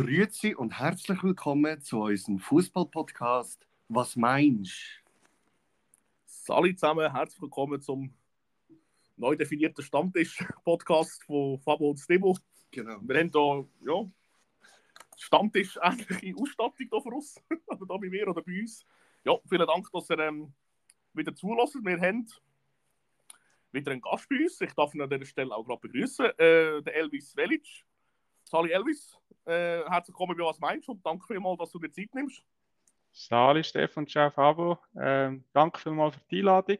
[0.00, 5.02] Grüezi und herzlich willkommen zu unserem Fußball-Podcast Was meinst
[6.24, 8.14] Sali zusammen, herzlich willkommen zum
[9.16, 12.38] neu definierten Stammtisch-Podcast von Fabo und Stebo.
[12.70, 13.00] Genau.
[13.00, 14.10] Wir haben hier ja,
[15.16, 18.86] Stammtisch-ähnliche Ausstattung hier für uns, oder da bei mir oder bei uns.
[19.24, 20.52] Ja, vielen Dank, dass ihr ähm,
[21.12, 21.74] wieder zulässt.
[21.74, 22.24] Wir haben
[23.72, 24.60] wieder einen Gast bei uns.
[24.60, 27.87] Ich darf ihn an dieser Stelle auch gerade begrüßen, äh, den Elvis Velic.
[28.50, 32.14] Sali Elvis, äh, herzlich willkommen bei Was meinst und danke vielmals, dass du dir Zeit
[32.14, 32.42] nimmst.
[33.12, 34.78] Sali, Stefan, Ciao, Fabo.
[34.98, 36.78] Ähm, danke vielmals für die Einladung.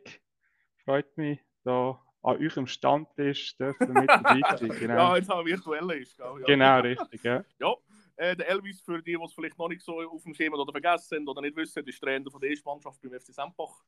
[0.83, 4.69] Freut mich, da an eurem Stammtisch dürfen mit dabei sein.
[4.81, 6.17] Genau, Ja, jetzt wir virtuell ist.
[6.17, 6.41] gell?
[6.41, 6.47] Ja.
[6.47, 7.23] genau richtig.
[7.23, 7.45] Ja.
[7.61, 7.75] Ja,
[8.17, 10.73] äh, der Elvis, für die, die es vielleicht noch nicht so auf dem Schema oder
[10.73, 13.83] vergessen sind oder nicht wissen, ist Trainer von der ersten Mannschaft beim FC Sempach.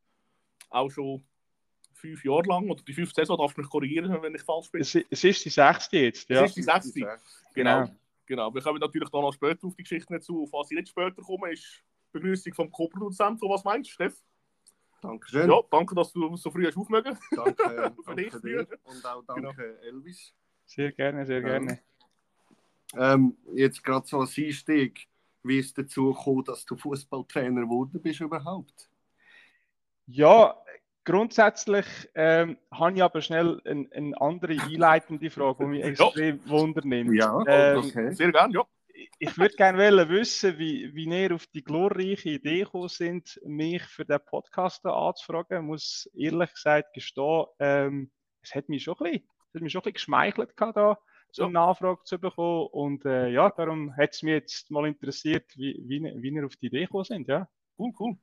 [0.69, 1.25] Auch schon
[2.01, 4.81] fünf Jahre lang, oder die fünfte Saison, darfst du mich korrigieren, wenn ich falsch bin.
[4.81, 6.29] Es, es ist die sechste jetzt.
[6.29, 6.43] Ja.
[6.43, 7.01] Es ist die sechste.
[7.01, 7.17] Genau.
[7.55, 7.91] Genau.
[8.27, 8.55] genau.
[8.55, 10.43] Wir kommen natürlich da noch später auf die Geschichte nicht zu.
[10.43, 11.65] Auf was ich nicht später komme, ist
[12.13, 13.49] die Begrüßung vom Co-Produzenten.
[13.49, 14.23] Was meinst du, Steff?
[15.01, 15.51] Dankeschön.
[15.51, 17.17] Ja, danke, dass du so früh hast aufmögen.
[17.35, 20.35] Danke, Für dich danke dir und auch danke Elvis.
[20.67, 21.59] Sehr gerne, sehr Ja.
[21.59, 21.81] gerne.
[22.97, 25.09] Ähm, jetzt gerade so als Einstieg,
[25.43, 28.91] wie ist dazu gekommen, dass du Fußballtrainer geworden bist überhaupt?
[30.07, 30.57] Ja,
[31.11, 37.21] grundsätzlich ähm, habe ich aber schnell eine, eine andere einleitende Frage, die mich extrem wundernimmt.
[37.49, 38.13] Ähm, okay.
[38.13, 38.65] Sehr gerne, ja.
[39.19, 44.05] ich würde gerne wissen, wie, wie ihr auf die glorreiche Idee gekommen sind, mich für
[44.05, 45.59] den Podcast da anzufragen.
[45.59, 48.11] Ich muss ehrlich gesagt gestehen, ähm,
[48.43, 50.99] es hat mich schon ein bisschen, es hat mich schon ein bisschen geschmeichelt gehabt, da
[51.33, 52.69] so eine Nachfrage zu bekommen.
[52.73, 56.57] Und äh, ja, darum hat es mich jetzt mal interessiert, wie, wie, wie ihr auf
[56.57, 57.29] die Idee gekommen sind.
[57.29, 57.49] Ja.
[57.79, 58.17] Cool, cool.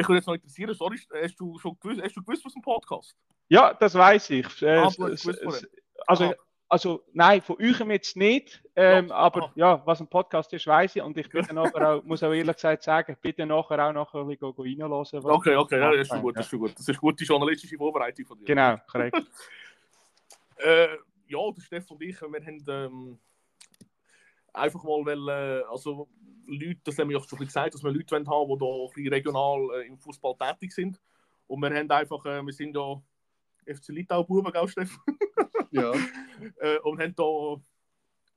[0.00, 2.62] Mich würde jetzt noch interessieren, sorry, hast du schon gewusst, hast du gewusst was ein
[2.62, 3.16] Podcast?
[3.48, 4.62] ja, das weiß ich.
[4.62, 5.66] Äh, Ah, es- es-
[6.06, 6.34] also, Ah.
[6.68, 9.52] also nein, von euch jetzt nicht, ähm, Ja, aber ah.
[9.56, 11.02] ja, was ein Podcast ist, weiß ich.
[11.02, 14.26] Und ich bin nachher auch, muss auch ehrlich gesagt sagen, bitte nachher auch noch ein
[14.28, 14.92] bisschen go- reinhören.
[14.92, 16.78] Okay, okay, ja, das ist schon gut, das ist schon gut.
[16.78, 18.44] Das ist gute journalistische Vorbereitung von dir.
[18.46, 19.16] Genau, korrekt.
[20.62, 20.88] Äh,
[21.28, 23.18] ja, der Steff und ich, wir haben ähm,
[24.52, 26.08] einfach mal, weil, äh, also
[26.46, 28.90] Leute, das haben wir ja schon gesagt, dass wir Leute wollen haben, die da ein
[28.92, 31.00] bisschen regional äh, im Fußball tätig sind.
[31.46, 33.00] Und wir haben einfach, äh, wir sind ja
[33.66, 34.98] FC Litau-Buben, gell, Steff?
[35.72, 35.92] Ja.
[36.82, 37.62] und haben da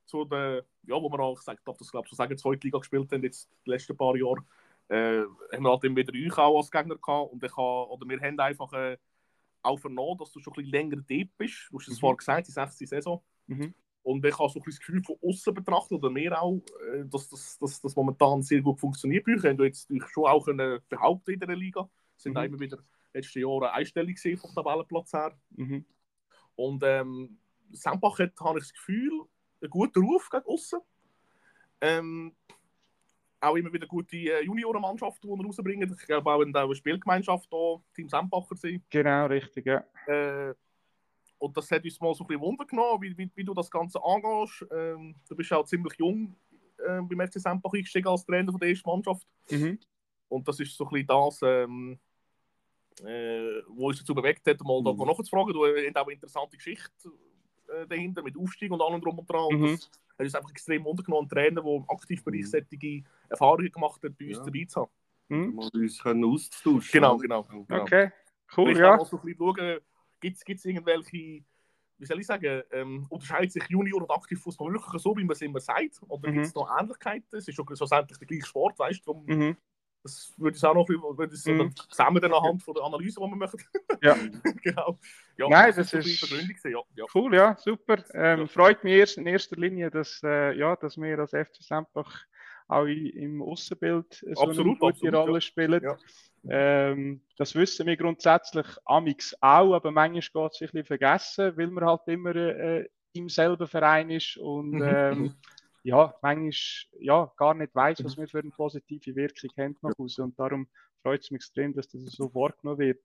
[0.06, 2.78] zu der, ja, wo wir auch, ich darf das glaube ich so sagen, zweite Liga
[2.78, 4.44] gespielt haben, jetzt die letzten paar Jahre,
[4.88, 5.22] äh,
[5.56, 8.20] haben wir halt immer wieder euch auch als Gegner gehabt und ich habe, oder wir
[8.20, 8.96] haben einfach äh,
[9.62, 12.00] auch vernommen, dass du schon ein bisschen länger dort bist, du hast es Mhm.
[12.00, 13.74] vorher gesagt, die sechste Saison, Mhm.
[14.04, 17.28] Und ich habe so ein das Gefühl von außen betrachtet, oder mir auch, äh, dass
[17.30, 19.42] das dass, dass momentan sehr gut funktioniert euch.
[19.42, 22.36] Haben jetzt schon auch können behaupten in der Liga, sind Mhm.
[22.38, 22.78] auch immer wieder
[23.14, 25.36] letzten Jahre einstellig gesehen vom Tabellenplatz her.
[25.56, 25.84] Mhm.
[26.54, 27.38] Und ähm,
[27.72, 29.22] Sempach hat, habe ich das Gefühl,
[29.60, 30.80] einen guten Ruf gegen außen.
[31.80, 32.32] Ähm,
[33.40, 35.96] auch immer wieder gute äh, Juniorenmannschaften, die er rausbringen.
[35.98, 38.82] Ich glaube auch in der Spielgemeinschaft hier, Team Sempacher sind.
[38.90, 39.84] Genau, richtig, ja.
[40.06, 40.54] Äh,
[41.44, 43.70] und das hat uns mal so ein bisschen Wunder genommen, wie, wie, wie du das
[43.70, 44.64] Ganze angehst.
[44.70, 46.34] Ähm, du bist auch ziemlich jung
[46.78, 49.26] äh, beim FC Sempach eingestiegen als Trainer von der ersten Mannschaft.
[49.50, 49.78] Mhm.
[50.28, 51.98] Und das ist so ein bisschen das, ähm,
[53.04, 55.06] äh, was uns dazu bewegt hat, mal da Mhm.
[55.06, 55.52] nachzufragen.
[55.52, 56.90] Du hast auch eine interessante Geschichte
[57.68, 59.44] äh, dahinter mit Aufstieg und allem drum und dran.
[59.46, 59.78] Und Mhm.
[60.16, 64.16] Das hat uns einfach extrem wundergenommen, einen Trainer, der im Aktivbereich solche Erfahrungen gemacht hat,
[64.16, 64.44] bei uns Ja.
[64.44, 64.90] dabei zu haben.
[65.28, 65.54] Mhm.
[65.56, 66.90] Mal uns können austauschen.
[66.92, 67.22] Genau, oder?
[67.22, 67.46] genau.
[67.82, 68.12] Okay,
[68.56, 68.94] cool, Vielleicht ja.
[68.94, 69.80] auch mal so ein bisschen schauen,
[70.44, 71.44] gibt es irgendwelche,
[71.98, 75.42] wie soll ich sagen, ähm, unterscheidet sich Junior und Aktivfußball wirklich so, wie man es
[75.42, 76.00] immer sagt?
[76.08, 76.34] Oder Mhm.
[76.34, 77.36] gibt es noch Ähnlichkeiten?
[77.38, 79.14] Es ist schon schlussendlich der gleiche Sport, weißt du?
[79.26, 79.56] Mhm.
[80.02, 81.74] Das würde ich auch noch würde ich, Mhm.
[81.74, 83.62] zusammen dann anhand von der Analyse, die wir machen.
[84.02, 84.14] Ja.
[84.62, 84.98] genau.
[85.38, 87.04] Ja, Nein, das bisschen ist- gewesen, Ja, ja.
[87.14, 88.04] Cool, ja, super.
[88.12, 88.46] Ähm, Ja.
[88.46, 92.20] Freut mich erst in erster Linie, dass, äh, ja, dass wir als FC Sempach
[92.68, 95.82] auch im Außenbild so eine Absolut, gute absolut, Rolle spielen.
[95.82, 95.96] Ja.
[96.48, 101.68] Ähm, das wissen wir grundsätzlich amix auch, aber manchmal geht es ein bisschen vergessen, weil
[101.68, 104.82] man halt immer äh, im selben Verein ist und Mhm.
[104.82, 105.34] ähm,
[105.84, 106.52] ja, manchmal
[107.00, 110.24] ja, gar nicht weiß, was wir für eine positive Wirkung haben nach Hause.
[110.24, 110.66] Und darum
[111.02, 113.00] freut es mich extrem, dass das so wahrgenommen wird.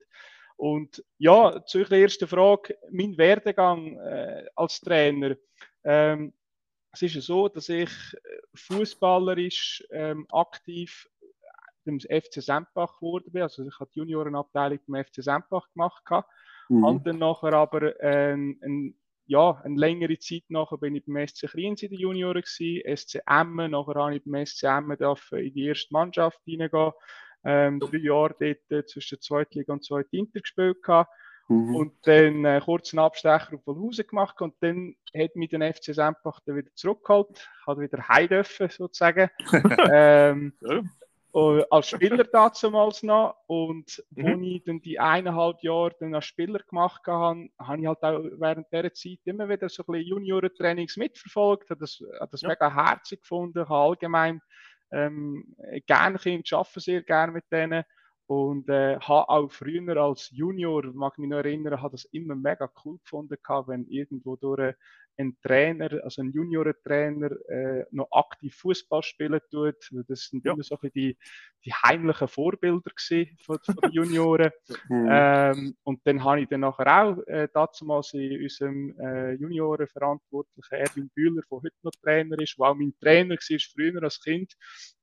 [0.55, 5.35] Und ja, zu der ersten Frage, mein Werdegang äh, als Trainer.
[5.83, 6.33] Ähm,
[6.99, 8.17] es ist ja so, dass ich äh,
[8.55, 11.09] fußballerisch ähm, aktiv
[11.85, 13.41] beim FC Sempach geworden bin.
[13.41, 16.03] Also ich habe die Juniorenabteilung beim FC Sempach gemacht.
[16.67, 16.85] Mhm.
[16.85, 18.95] Habe dann nachher aber ähm, ein,
[19.27, 23.21] ja, eine längere Zeit nachher bin ich beim SC Kriens in den Junioren gewesen, SC
[23.25, 26.91] Emmen, nachher habe ich beim SC Emmen in die erste Mannschaft hineingehen.
[27.45, 31.09] Ähm, drei Jahre dort äh, zwischen der Zweitliga und Zweit Inter gespielt gehabt.
[31.49, 31.75] Mhm.
[31.75, 35.95] Und dann äh, kurz einen Abstecher auf Wolhausen gemacht und dann hat mich den FC
[35.95, 36.15] dann
[36.45, 39.29] wieder zurückgeholt, hat wieder heim dürfen, sozusagen.
[39.91, 40.81] ähm, ja.
[41.31, 44.25] Uh, als Spieler damals noch und mhm.
[44.25, 48.23] als ich dann die eineinhalb Jahre dann als Spieler gemacht habe, habe ich halt auch
[48.39, 52.49] während dieser Zeit immer wieder so ein bisschen Juniorentrainings mitverfolgt, habe das, habe das ja.
[52.49, 54.41] mega herzig gefunden, habe allgemein
[54.91, 55.55] ähm,
[55.85, 57.83] gerne Kinder, arbeite sehr gerne mit denen
[58.29, 62.71] und äh, habe auch früher als Junior, mag mich noch erinnern, habe das immer mega
[62.85, 64.75] cool gefunden, wenn irgendwo durch
[65.19, 69.75] ein Trainer, also ein Juniorentrainer, äh, noch aktiv Fußball spielen tut.
[70.07, 70.53] Das sind ja.
[70.53, 71.17] immer so die,
[71.65, 72.91] die heimlichen Vorbilder
[73.41, 74.51] von, von den Junioren.
[74.91, 81.09] ähm, und dann habe ich dann nachher auch äh, damals in unserem äh, Juniorenverantwortlichen Erwin
[81.15, 84.53] Bühler, der heute noch Trainer ist, der auch mein Trainer war früher als Kind,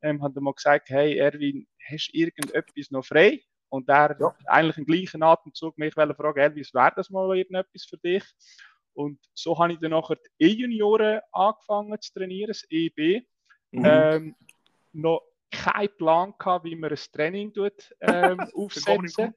[0.01, 3.43] ähm, hat er mal gesagt, hey Erwin, hast du irgendetwas noch frei?
[3.69, 4.35] Und er ja.
[4.47, 8.25] eigentlich im gleichen Atemzug mich fragen, Elvis, wäre das mal irgendetwas für dich?
[8.95, 13.23] Und so habe ich dann nachher die E-Junioren angefangen zu trainieren, das EB.
[13.73, 13.85] Mhm.
[13.85, 14.37] Ähm,
[14.93, 19.35] noch keinen Plan gehabt, wie man ein Training tut, ähm, aufsetzen.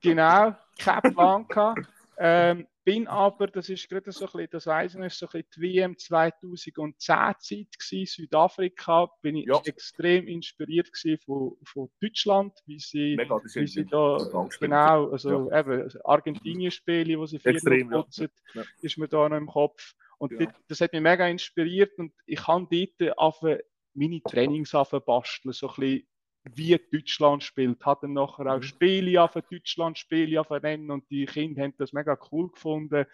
[0.00, 1.88] genau, keinen Plan gehabt.
[2.18, 5.48] Ähm, bin aber, das ist gerade so ein bisschen, das weiss ich, so ein bisschen
[5.56, 9.60] die WM 2010 Zeit gewesen, Südafrika, bin ich ja.
[9.64, 10.90] extrem inspiriert
[11.24, 14.18] von, von Deutschland, wie sie, Mega, wie sie da,
[14.60, 15.60] genau, also ja.
[15.60, 18.62] eben, also Argentinien-Spiele, wo sie viel putzen, ja.
[18.80, 19.94] ist mir da noch im Kopf.
[20.18, 23.52] Und das, das, hat mich mega inspiriert und ich kann dort
[23.94, 26.08] meine Trainings basteln, so ein bisschen
[26.44, 27.84] wie Deutschland spielt.
[27.84, 28.62] Hat dann nachher auch mhm.
[28.62, 33.06] Spiele auf Deutschland Spiele auf Rennen und die Kinder haben das mega cool gefunden.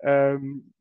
[0.00, 0.72] Ähm,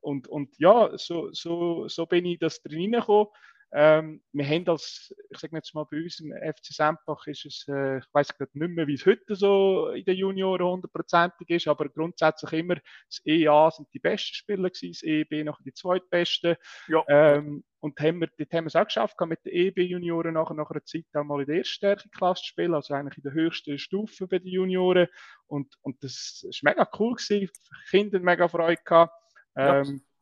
[0.00, 3.28] und, und ja, so, so, so bin ich das drin gekommen.
[3.78, 7.66] Ähm, wir haben als, ich sage jetzt mal bei uns im FC Sempach ist es,
[7.68, 11.68] äh, ich weiß gerade nicht mehr, wie es heute so in den Junioren hundertprozentig ist,
[11.68, 16.56] aber grundsätzlich immer das EA sind die besten Spieler gewesen, das EB noch die zweitbesten.
[16.88, 17.04] Ja.
[17.08, 20.70] Ähm, und haben wir, dort haben wir es auch geschafft, mit den EB-Junioren nachher nach
[20.70, 23.78] einer Zeit auch mal in der ersten Klasse zu spielen, also eigentlich in der höchsten
[23.78, 25.06] Stufe bei den Junioren.
[25.48, 27.50] Und, und das war mega cool gewesen,
[27.90, 29.12] Kinder mega Freude gehabt.
[29.54, 30.15] Ähm, ja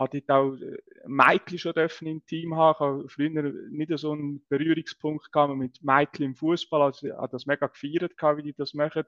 [0.00, 1.74] hatte ich auch äh, Michael schon
[2.06, 2.74] im Team haben.
[2.74, 6.82] Ich habe früher nicht so einen Berührungspunkt gehabt mit Michael im Fußball.
[6.82, 9.04] Also ich habe das mega gefeiert, wie die das machen.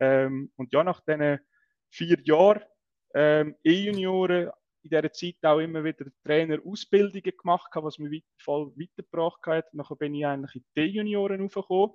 [0.00, 1.38] Ähm, und ja, nach diesen
[1.90, 2.62] vier Jahren
[3.14, 4.50] ähm, E-Junioren
[4.82, 9.72] in dieser Zeit auch immer wieder Trainerausbildungen gemacht, was mich voll weitergebracht hat.
[9.74, 11.92] Nachher bin ich eigentlich in die D-Junioren aufgekommen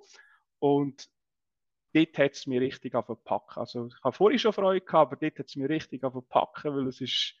[0.58, 1.08] und
[1.94, 3.60] dort hat es mir richtig packen.
[3.60, 6.88] Also ich habe vorhin schon Freude gehabt, aber dort hat es mir richtig packen, weil
[6.88, 7.34] es ist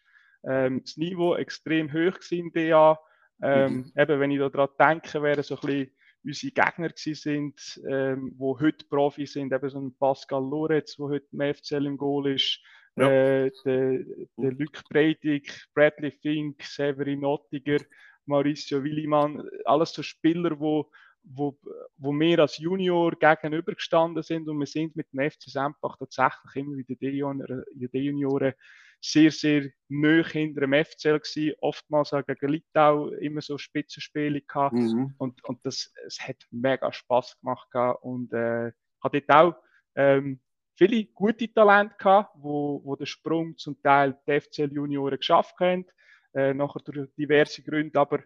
[0.44, 2.98] ähm, das Niveau extrem hoch in DA.
[3.42, 3.92] Ähm, mhm.
[3.96, 5.90] Eben, wenn ich daran denke, wären so ein bisschen
[6.24, 11.10] unsere Gegner gewesen sind, ähm, wo heute Profi sind, eben so ein Pascal Loretz, wo
[11.10, 12.60] heute im FCL im Goal ist,
[12.96, 13.10] ja.
[13.10, 14.04] äh, der,
[14.36, 17.78] der Luc Breidig, Bradley Fink, Severin Ottiger,
[18.26, 20.90] Mauricio Willimann, alles so Spieler, wo,
[21.24, 21.58] wo,
[21.96, 26.76] wo wir als Junior gegenübergestanden sind und wir sind mit dem FC Sempach tatsächlich immer
[26.76, 28.54] wieder in den Junioren
[29.04, 34.74] sehr, sehr nah hinter dem FCL gewesen, oftmals auch gegen Litau immer so Spitzenspiele gehabt
[34.74, 35.14] mhm.
[35.18, 38.70] und, und das es hat mega Spaß gemacht gehabt und äh,
[39.02, 39.54] hat dort auch
[39.96, 40.40] ähm,
[40.74, 45.84] viele gute Talente gehabt, wo, wo den Sprung zum Teil die FCL Junioren geschafft haben,
[46.34, 48.20] äh, nachher durch diverse Gründe, aber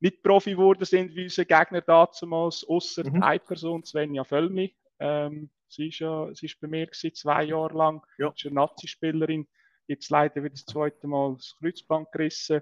[0.00, 3.22] nicht Profi geworden sind wie unsere Gegner damals, außer mhm.
[3.22, 4.76] eine Person, Svenja Völmi.
[4.98, 8.28] Ähm, sie, ist ja, sie ist bei mir gewesen, zwei Jahre lang, ja.
[8.28, 9.46] ist eine Nazi-Spielerin
[9.86, 12.60] jetzt leider wieder das zweite Mal das Kreuzband gerissen.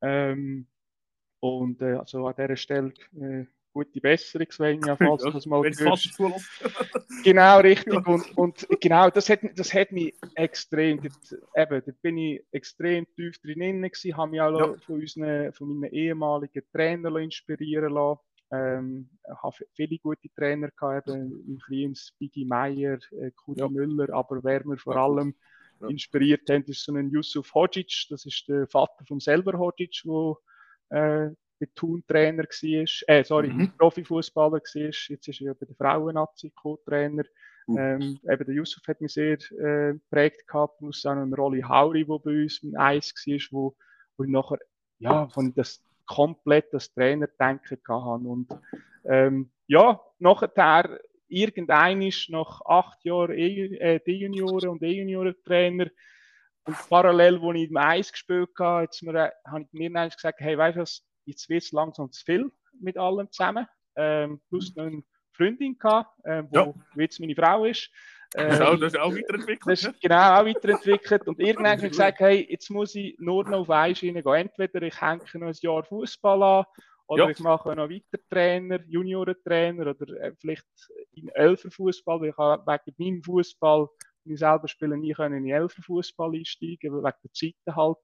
[0.00, 0.66] Ähm,
[1.40, 5.62] und äh, also an dieser Stelle äh, gute Besserung, Svenja, falls ja, du das mal
[5.62, 6.18] hörst.
[7.24, 7.92] genau, richtig.
[7.92, 8.00] Ja.
[8.00, 13.06] Und, und, genau, das hat, das hat mich extrem, dort, eben, da bin ich extrem
[13.14, 14.74] tief drin gewesen, habe mich auch ja.
[14.84, 18.20] von, unseren, von meinen ehemaligen Trainern inspirieren lassen.
[18.50, 19.10] Ähm,
[19.42, 23.62] habe viele gute Trainer gehabt, eben im Kleins, Biggie Meyer, äh, Kudi.
[23.68, 25.34] Müller, aber wer mir vor allem
[25.80, 25.88] ja.
[25.88, 31.26] inspiriert haben, ist so ein Yusuf Hodzic, das ist der Vater von selber Hodzic, der
[31.28, 31.30] äh,
[31.60, 33.72] der Thun-Trainer war, äh, sorry, mhm.
[33.76, 37.24] Profifußballer war, jetzt ist er bei der Frauen-Nazi Co-Trainer.
[37.66, 37.78] Mhm.
[37.78, 42.04] Ähm, eben der Yusuf hat mich sehr äh, geprägt gehabt, plus auch noch Rolli Hauri,
[42.04, 43.76] der bei uns im Eis war, wo,
[44.16, 44.58] wo ich nachher,
[45.00, 48.28] ja, von das komplett das Trainer-Denken hatte.
[48.28, 48.48] Und
[49.04, 50.48] ähm, ja, nachher
[51.28, 55.86] irgendeinisch nach acht Jahren e, äh, D-Junioren und E-Junioren-Trainer
[56.64, 60.40] und parallel, wo ich im Eis gespielt habe, jetzt mir, äh, habe ich mir gesagt,
[60.40, 63.66] hey, weißt du was, jetzt wird es langsam zu viel mit allem zusammen.
[63.96, 66.74] Ähm, plus noch eine Freundin gehabt, äh, wo ja.
[66.96, 67.90] jetzt meine Frau ist.
[68.32, 69.78] Das ist auch, das ist auch weiterentwickelt.
[69.78, 71.26] Ist genau auch weiterentwickelt.
[71.26, 74.34] Und irgendwann habe ich gesagt, hey, jetzt muss ich nur noch auf eine Schiene gehen.
[74.34, 76.64] Entweder ich hänge noch ein Jahr Fußball an
[77.08, 77.30] oder Ja.
[77.30, 80.66] ich mache noch weiter Trainer, Juniorentrainer oder äh, vielleicht
[81.12, 83.88] in Elferfußball, weil ich habe wegen meinem Fußball,
[84.24, 87.98] ich selber spiele, nie können in Elferfußball einsteigen, weil wegen der Zeiten halt.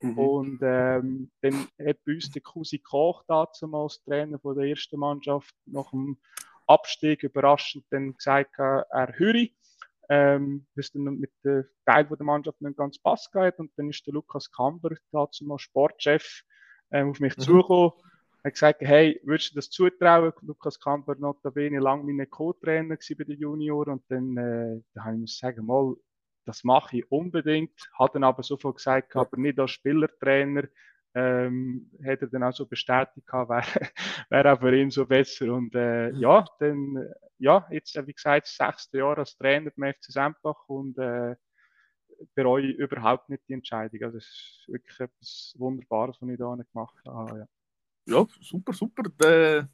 [0.00, 0.18] Mhm.
[0.18, 5.54] Und ähm, dann hat bei uns der Cousin Koch damals, Trainer von der ersten Mannschaft,
[5.66, 6.18] nach dem
[6.68, 9.46] Abstieg überraschend dann gesagt, er höre,
[10.08, 13.58] ähm, es dann mit dem Teil von der Mannschaft nicht ganz passt geht.
[13.58, 16.42] Und dann ist der Lukas Kamber, damals Sportchef,
[16.92, 17.42] ähm, auf mich Mhm.
[17.42, 17.92] zugekommen,
[18.46, 20.32] hat gesagt, hey, würdest du das zutrauen?
[20.42, 23.94] Lukas Kamper notabene lang mein Co-Trainer bei den Junioren.
[23.94, 25.94] Und dann, äh, da habe ich müssen sagen, mal,
[26.44, 30.64] das mache ich unbedingt, hat dann aber sofort gesagt, aber nicht als Spielertrainer,
[31.14, 33.62] ähm, er dann auch so bestätigt, wäre
[34.30, 35.52] wär auch für ihn so besser.
[35.52, 39.92] Und äh, ja, dann, ja, jetzt, äh, wie gesagt, das sechste Jahr als Trainer beim
[39.92, 40.68] FC Sempach.
[40.68, 41.34] Und äh,
[42.34, 46.96] bereue überhaupt nicht die Entscheidung, also es ist wirklich etwas Wunderbares, was ich da gemacht
[47.06, 47.46] habe, ja.
[48.06, 49.02] Ja, super, super.
[49.24, 49.64] Äh,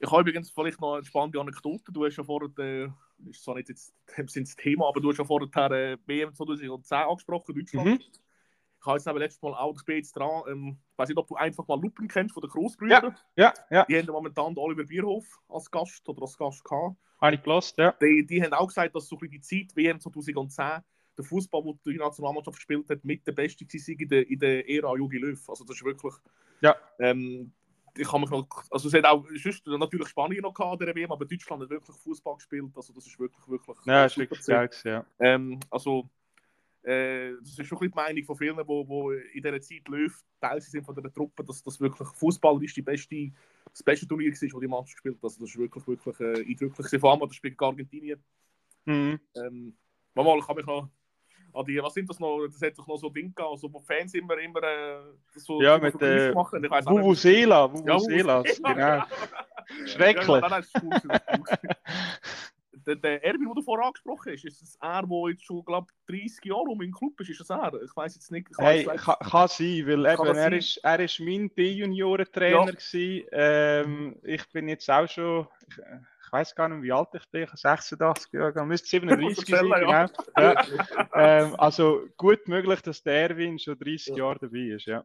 [0.00, 1.92] ich habe übrigens vielleicht noch eine spannende Anekdote.
[1.92, 2.88] Du hast ja vorher, äh,
[3.30, 7.54] ist zwar nicht jetzt das Thema, aber du hast ja vorher äh, WM 2010 angesprochen,
[7.54, 7.86] Deutschland.
[7.86, 8.00] Mhm.
[8.00, 11.16] Ich habe jetzt eben letztes Mal auch, ich bin jetzt dran, ähm, ich weiß nicht,
[11.16, 13.16] ob du einfach mal Lupen kennst von den Großbrüdern.
[13.36, 16.96] Ja, ja, Die haben momentan Oliver Bierhof als Gast oder als Gast gehabt.
[17.20, 17.92] habe ich gelost, ja.
[17.92, 20.82] Die, die haben auch gesagt, dass so ein bisschen die Zeit WM 2010
[21.16, 24.68] der Fußball, den die Nationalmannschaft gespielt hat, mit der beste war in der, in der
[24.68, 25.48] Ära Jogi Löw.
[25.48, 26.14] Also das ist wirklich.
[26.60, 26.76] Ja.
[26.98, 27.52] Ähm,
[27.96, 31.12] ich kann mich noch, also es hat auch sonst natürlich Spanien noch gehabt, der WM,
[31.12, 32.72] aber Deutschland hat wirklich Fußball gespielt.
[32.74, 33.76] Also das ist wirklich, wirklich.
[33.84, 35.06] Ja, ist wirklich geil, ja.
[35.20, 36.08] Ähm, also,
[36.82, 39.60] äh, das ist schon ein bisschen die Meinung von vielen, die wo, wo in dieser
[39.60, 43.32] Zeit läuft, Teil sind von dieser Truppe, dass das wirklich fußballerisch die beste,
[43.70, 45.24] das beste Turnier war, das die Mannschaft gespielt hat.
[45.24, 47.00] Also, das ist wirklich, wirklich äh, eindrücklich.
[47.00, 48.24] Vor allem, das Spiel gegen Argentinien.
[48.86, 49.20] Mhm.
[49.36, 49.76] Ähm,
[50.14, 50.90] mal, ich kann mich noch
[51.62, 54.12] die, was sind das noch, das hat doch noch so Dinge gehabt, also wo Fans
[54.14, 55.00] immer, immer äh,
[55.36, 56.64] so, Ja, mit, äh, machen.
[56.64, 59.04] Ich weiss Vuvuzela, Vuvuzela, genau.
[59.86, 60.42] Schrecklich.
[60.42, 60.66] ja,
[62.86, 66.44] der, der Erwin, du vorher angesprochen hast, ist das er, der jetzt schon, glaube 30
[66.44, 67.30] Jahre um im Club ist?
[67.30, 67.72] Ist das er?
[67.82, 68.48] Ich weiß jetzt nicht.
[68.50, 70.52] Ich Hey, kann, kann sein, weil eben, er, sein?
[70.54, 72.70] ist, er ist mein B-Junioren-Trainer Ja.
[72.72, 73.26] gewesen.
[73.32, 75.84] Ähm, ich bin jetzt auch schon, ich, ich
[76.34, 80.06] weiß gar nicht, wie alt ich bin, ich bin 86 Jahre müsste 37 sein, ja.
[80.06, 80.08] genau.
[80.36, 81.08] Ja.
[81.14, 84.16] Ähm, also gut möglich, dass der Erwin schon 30 Ja.
[84.16, 85.04] Jahre dabei ist, ja.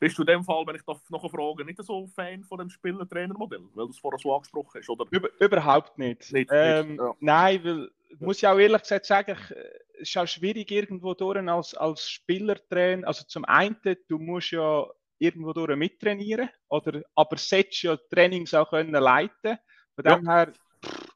[0.00, 2.70] Bist du in dem Fall, wenn ich darf noch frage, nicht so Fan von dem
[2.70, 4.88] Spieler-Trainer-Modell, weil du es vorher so angesprochen hast?
[4.88, 5.04] Oder?
[5.10, 6.32] Über, überhaupt nicht.
[6.32, 7.14] Nicht, ähm, nicht, ja.
[7.20, 9.56] Nein, weil, muss ich auch ehrlich gesagt sagen, ich,
[10.00, 13.06] es ist auch schwierig irgendwo durch als, als Spielertrainer.
[13.06, 13.76] Also zum einen,
[14.08, 14.86] du musst ja
[15.18, 19.58] irgendwo durch mittrainieren, oder, aber solltest ja Trainings auch können leiten.
[19.94, 20.16] Von Ja.
[20.16, 20.52] dem her,
[20.84, 21.08] pff,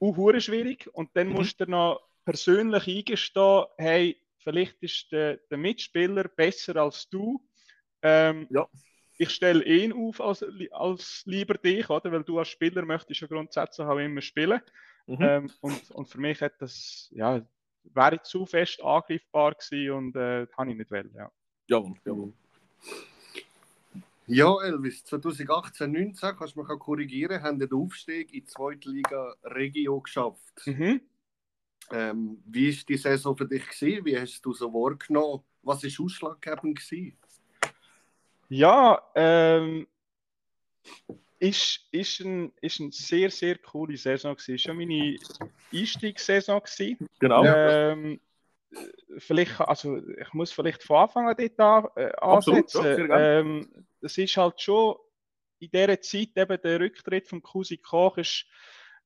[0.00, 0.88] auch schwierig.
[0.92, 1.34] Und dann Mhm.
[1.34, 7.42] musst du dir noch persönlich eingestehen, hey, vielleicht ist der, der Mitspieler besser als du.
[8.02, 8.68] Ähm, Ja.
[9.18, 12.12] ich stelle ihn auf als, als lieber dich, oder?
[12.12, 14.60] Weil du als Spieler möchtest ja grundsätzlich auch immer spielen.
[15.06, 15.18] Mhm.
[15.20, 17.44] Ähm, und, und für mich hat das, ja,
[17.82, 21.30] wäre zu fest angreifbar gewesen und äh, das habe ich nicht wollen, ja.
[21.66, 22.32] Jawohl, jawohl.
[24.28, 28.90] Ja, Elvis, 2018, 19, kannst du mich auch korrigieren, haben den Aufstieg in die zweite
[28.90, 30.66] Liga Regio geschafft.
[30.66, 31.00] Mhm.
[31.90, 33.66] Ähm, wie war die Saison für dich?
[33.66, 34.04] Gewesen?
[34.04, 35.42] Wie hast du so wahrgenommen?
[35.62, 36.78] Was war ausschlaggebend?
[36.78, 37.16] Gewesen?
[38.50, 39.86] Ja, ähm,
[41.38, 44.54] ist, ist, ein, ist eine sehr, sehr coole Saison gewesen.
[44.56, 45.16] Ist schon meine
[45.72, 47.08] Einstiegssaison gewesen.
[47.18, 47.44] Genau.
[47.44, 48.20] Ähm,
[49.18, 52.84] vielleicht, also ich muss vielleicht von Anfang an dort an, äh, Absolut, ansetzen.
[52.84, 53.40] ja, sehr gerne.
[53.40, 54.96] ähm, das ist halt schon
[55.60, 58.46] in dieser Zeit, eben der Rücktritt von Cousin Koch ist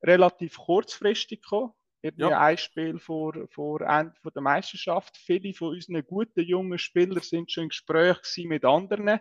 [0.03, 1.73] relativ kurzfristig gekommen.
[2.01, 2.39] Irgendwie Ja.
[2.39, 5.17] ein Spiel vor, vor Ende der Meisterschaft.
[5.17, 9.19] Viele von unseren guten jungen Spielern sind schon im Gespräch mit anderen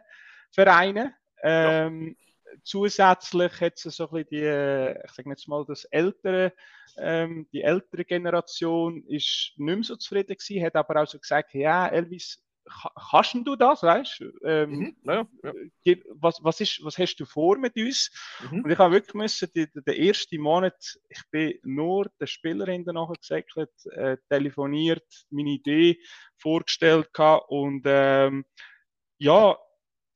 [0.50, 1.14] Vereinen.
[1.44, 2.16] Ähm,
[2.64, 6.52] Zusätzlich hat es so ein bisschen die, äh, ich sage jetzt mal, das ältere,
[6.98, 11.54] ähm, die ältere Generation ist nicht mehr so zufrieden gewesen, hat aber auch so gesagt,
[11.54, 14.22] ja, Elvis, ka- kannst du das, weißt?
[14.44, 14.96] Ähm, Mhm.
[15.04, 15.26] Ja,
[15.84, 15.94] ja.
[16.20, 18.10] was, was, ist, was hast du vor mit uns?
[18.50, 18.64] Mhm.
[18.64, 20.76] Und ich habe wirklich müssen, die, die, den ersten Monat,
[21.08, 25.98] ich bin nur der Spielerin danach gesäckelt, äh, telefoniert, meine Idee
[26.38, 27.10] vorgestellt
[27.48, 28.44] und ähm,
[29.18, 29.56] ja,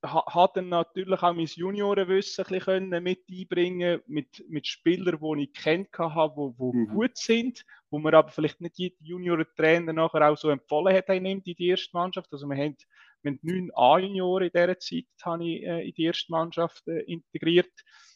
[0.04, 5.44] ha, hat dann natürlich auch mein Juniorenwissen ein bisschen mit einbringen mit, mit Spielern, die
[5.44, 6.88] ich kennt habe, wo, wo Mhm.
[6.88, 11.20] gut sind, wo mir aber vielleicht nicht jeder Juniorentrainer nachher auch so empfohlen hat, er
[11.20, 12.32] nimmt in die erste Mannschaft.
[12.32, 12.76] Also wir haben
[13.22, 17.00] wir haben neun A-Junioren in dieser Zeit habe ich, äh, in die erste Mannschaft äh,
[17.00, 17.72] integriert.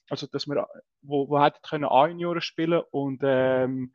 [0.08, 0.66] Also, dass wir,
[1.02, 3.92] wo, wo hätten können A-Junioren spielen und ähm,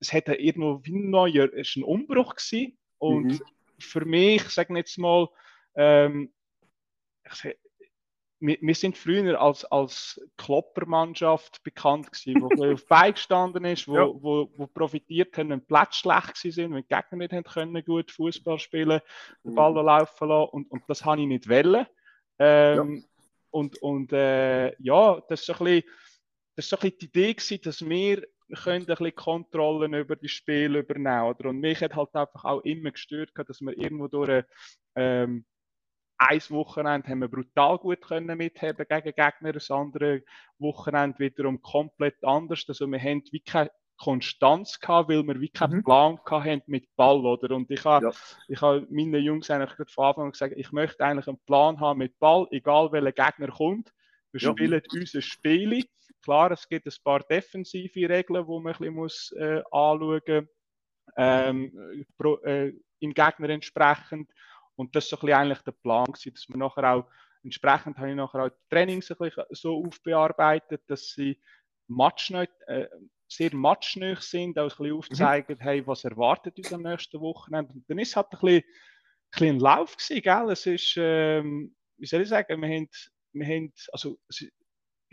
[0.00, 2.78] es hätte irgendwo wie ein neuer, es war ein Umbruch gewesen.
[2.98, 3.40] Und mhm.
[3.78, 5.28] für mich, sagen jetzt mal,
[5.74, 6.32] ähm,
[8.40, 13.96] wir, wir, sind früher als, als Kloppermannschaft bekannt gewesen, wo auf Bein gestanden ist, wo,
[13.96, 14.06] ja.
[14.06, 18.10] wo, wo profitiert haben, wenn Plätze schlecht sind, wenn die Gegner nicht haben können, gut
[18.12, 19.00] Fußball spielen,
[19.44, 19.78] den Ball mhm.
[19.78, 21.86] laufen lassen und, und das habe ich nicht wollen.
[22.38, 23.02] Ähm, ja.
[23.50, 25.90] Und, und äh, ja, das ist so ein bisschen,
[26.54, 28.26] das ist so ein bisschen die Idee gewesen, dass wir
[28.62, 31.24] können ein bisschen Kontrollen über die Spiele übernehmen.
[31.24, 31.50] Oder?
[31.50, 34.44] Und mich hat halt einfach auch immer gestört, dass wir irgendwo durch
[34.94, 35.44] ähm,
[36.18, 40.22] ein Wochenende haben wir brutal gut können mitheben gegen Gegner, das andere
[40.58, 42.64] Wochenende wiederum komplett anders.
[42.68, 45.84] Also wir haben wie keine Konstanz gehabt, weil wir wie keinen mhm.
[45.84, 47.54] Plan hatten mit Ball, oder?
[47.54, 48.12] Und ich habe, ja.
[48.46, 51.98] ich habe meinen Jungs eigentlich von Anfang an gesagt, ich möchte eigentlich einen Plan haben
[51.98, 53.92] mit Ball, egal welcher Gegner kommt.
[54.32, 54.50] Wir ja.
[54.50, 55.84] spielen unser Spiel.
[56.22, 60.44] Klar, es gibt ein paar defensive Regeln, die man ein bisschen muss, äh, anschauen muss,
[61.16, 62.06] ähm,
[62.44, 64.30] äh, im Gegner entsprechend.
[64.78, 67.10] Und das war so eigentlich der Plan, gewesen, dass wir nachher auch,
[67.42, 71.40] entsprechend habe ich nachher auch die Trainings ein so aufbearbeitet, dass sie
[71.88, 72.86] matchneu, äh,
[73.26, 74.98] sehr matchneu sind, auch ein bisschen mhm.
[74.98, 75.62] aufzeigen, mhm.
[75.62, 77.72] hey, was erwartet uns am nächsten Wochenende.
[77.72, 78.64] Und dann ist es halt ein bisschen, ein,
[79.32, 80.50] bisschen ein Lauf gewesen, gell?
[80.52, 82.88] Es ist, ähm, wie soll ich sagen, wir haben,
[83.32, 84.52] wir haben also, ich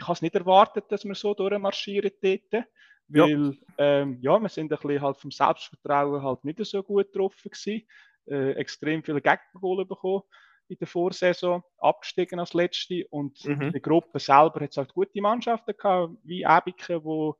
[0.03, 2.65] habe es nicht erwartet, dass wir so durchmarschieren dort.
[3.07, 4.01] Weil, ja.
[4.01, 7.87] Ähm, ja, wir sind ein bisschen halt vom Selbstvertrauen halt nicht so gut getroffen gewesen
[8.27, 10.23] äh, extrem viele Gegnergoal bekommen
[10.67, 13.05] in der Vorsaison, abgestiegen als Letzte.
[13.09, 13.71] Und mhm.
[13.71, 17.37] die Gruppe selber hat halt gute Mannschaften gehabt, wie Ebiken, wo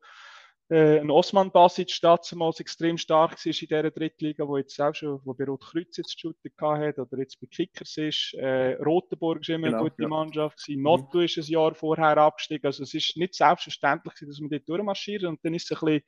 [0.70, 5.20] äh, ein Osman Basic damals extrem stark war in dieser Drittliga, wo jetzt auch schon,
[5.24, 8.34] wo bei Rotkreuz jetzt Shooter hat oder jetzt bei Kickers ist.
[8.34, 10.08] Äh, Rotenburg ist immer genau, eine gute ja.
[10.08, 10.82] Mannschaft gewesen.
[10.82, 11.26] Notto mhm.
[11.26, 12.66] ist ein Jahr vorher abgestiegen.
[12.66, 16.04] Also es ist nicht selbstverständlich, dass man dort durchmarschiert und dann ist es ein bisschen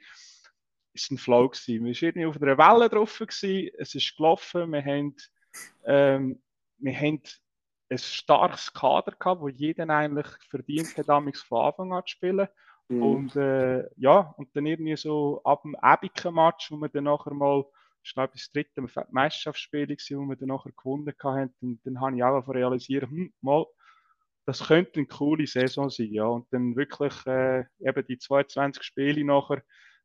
[0.97, 1.85] ist ein Flow gewesen.
[1.85, 3.69] Wir waren irgendwie auf einer Welle drauf gewesen.
[3.77, 4.71] Es ist gelaufen.
[4.71, 5.15] Wir haben,
[5.85, 6.41] ähm,
[6.79, 7.21] wir haben
[7.89, 12.47] ein starkes Kader gehabt, wo jeder eigentlich verdient hat, damals von Anfang an zu spielen.
[12.89, 13.03] Mhm.
[13.03, 17.65] Und äh, ja, und dann irgendwie so ab dem Ebiken-Match, wo wir dann nachher mal,
[18.03, 18.81] ich glaube, das dritte
[19.11, 23.33] Meisterschaftsspiel war, wo wir dann nachher gewonnen haben, dann, dann habe ich auch realisiert, hm,
[23.41, 23.65] mal,
[24.45, 26.25] das könnte eine coole Saison sein, ja.
[26.25, 29.61] Und dann wirklich äh, eben die 22 Spiele nachher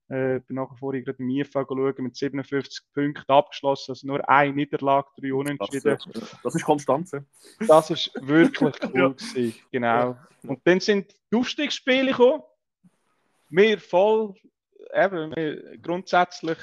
[0.08, 4.52] äh, bin nachher vorhin gerade im IFA geschaut, mit 57 Punkten abgeschlossen, also nur eine
[4.52, 5.98] Niederlage, drei Unentschieden.
[6.12, 7.12] Das, das ist Konstanz.
[7.66, 10.16] Das ist wirklich cool gewesen, genau.
[10.42, 12.42] Und dann sind die Aufstiegsspiele gekommen.
[13.48, 14.34] Wir voll,
[14.94, 16.58] eben, wir grundsätzlich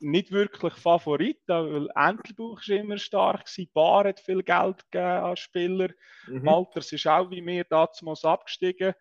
[0.00, 5.36] nicht wirklich Favorit, weil Entelbuch ist immer stark gewesen, Bar hat viel Geld gegeben an
[5.36, 5.88] Spieler,
[6.26, 6.42] mhm.
[6.42, 8.94] Malters ist auch wie wir damals abgestiegen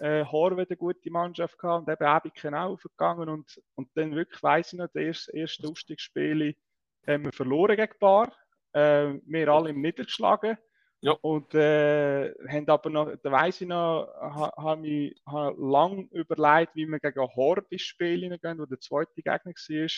[0.00, 4.42] äh, Horve eine gute Mannschaft gehabt und eben Ebiken auch aufgegangen und, und dann wirklich,
[4.42, 6.54] weiss ich noch, das erste, erste Aufstiegsspiel
[7.06, 8.32] haben wir verloren gegen Bar.
[8.72, 10.56] Äh, wir alle im Niedergeschlagen.
[11.02, 11.12] Ja.
[11.22, 16.74] Und äh, haben aber noch, da weiss ich noch, habe ha mich ha lang überlegt,
[16.74, 19.88] wie wir gegen Horbe spielen gehen, wo der zweite Gegner war.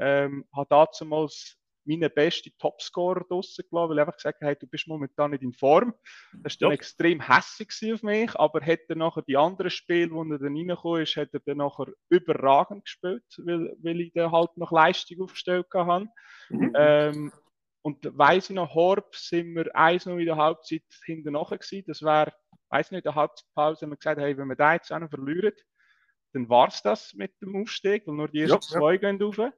[0.00, 1.57] Ähm, habe damals
[1.88, 5.42] meinen besten Topscorer draussen gelassen, weil er einfach gesagt hat, hey, du bist momentan nicht
[5.42, 5.94] in Form.
[6.42, 6.74] Das war dann ja.
[6.74, 11.16] extrem hässlich auf mich, aber hätte nachher die anderen Spiele, wo er dann reingekommen ist,
[11.16, 16.08] hat er dann nachher überragend gespielt, weil, weil ich dann halt noch Leistung aufgestellt habe.
[16.50, 16.72] Mhm.
[16.76, 17.32] Ähm,
[17.82, 21.84] und weiss ich noch, Horb sind wir eins noch in der Halbzeit hinten nachher gewesen.
[21.86, 22.32] Das wäre,
[22.68, 24.98] weiss ich nicht, in der Halbzeitpause haben wir gesagt, hey, wenn wir da jetzt auch
[24.98, 25.54] noch verlieren,
[26.34, 28.98] dann war es das mit dem Aufstieg, weil nur die ersten ja, zwei ja.
[28.98, 29.52] gehen rauf.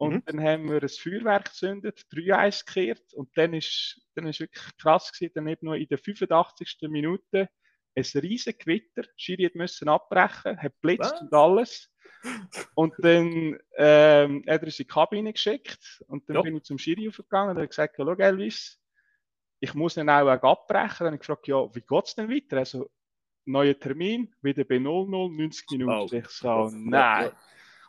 [0.00, 0.22] Und mhm.
[0.24, 3.12] dann haben wir ein Feuerwerk gezündet, 3-1 gekehrt.
[3.12, 6.78] Und dann ist, dann ist wirklich krass gewesen, dann eben nur in der 85.
[6.88, 7.50] Minute
[7.94, 9.02] ein riesen Gewitter.
[9.16, 11.92] Schiri müssen abbrechen, hat blitzt und alles.
[12.74, 16.02] Und dann ähm, hat er uns in die Kabine geschickt.
[16.06, 16.42] Und dann ja.
[16.42, 18.80] bin ich zum Schiri aufgegangen und habe gesagt: Schau, Elvis,
[19.60, 20.96] ich muss ihn auch abbrechen.
[21.00, 22.56] Dann habe ich gefragt: Ja, wie geht es denn weiter?
[22.56, 22.90] Also,
[23.44, 25.92] neuer Termin, wieder bei 0-0, 90 Minuten.
[25.92, 26.08] Oh.
[26.10, 27.32] Ich so: Nein.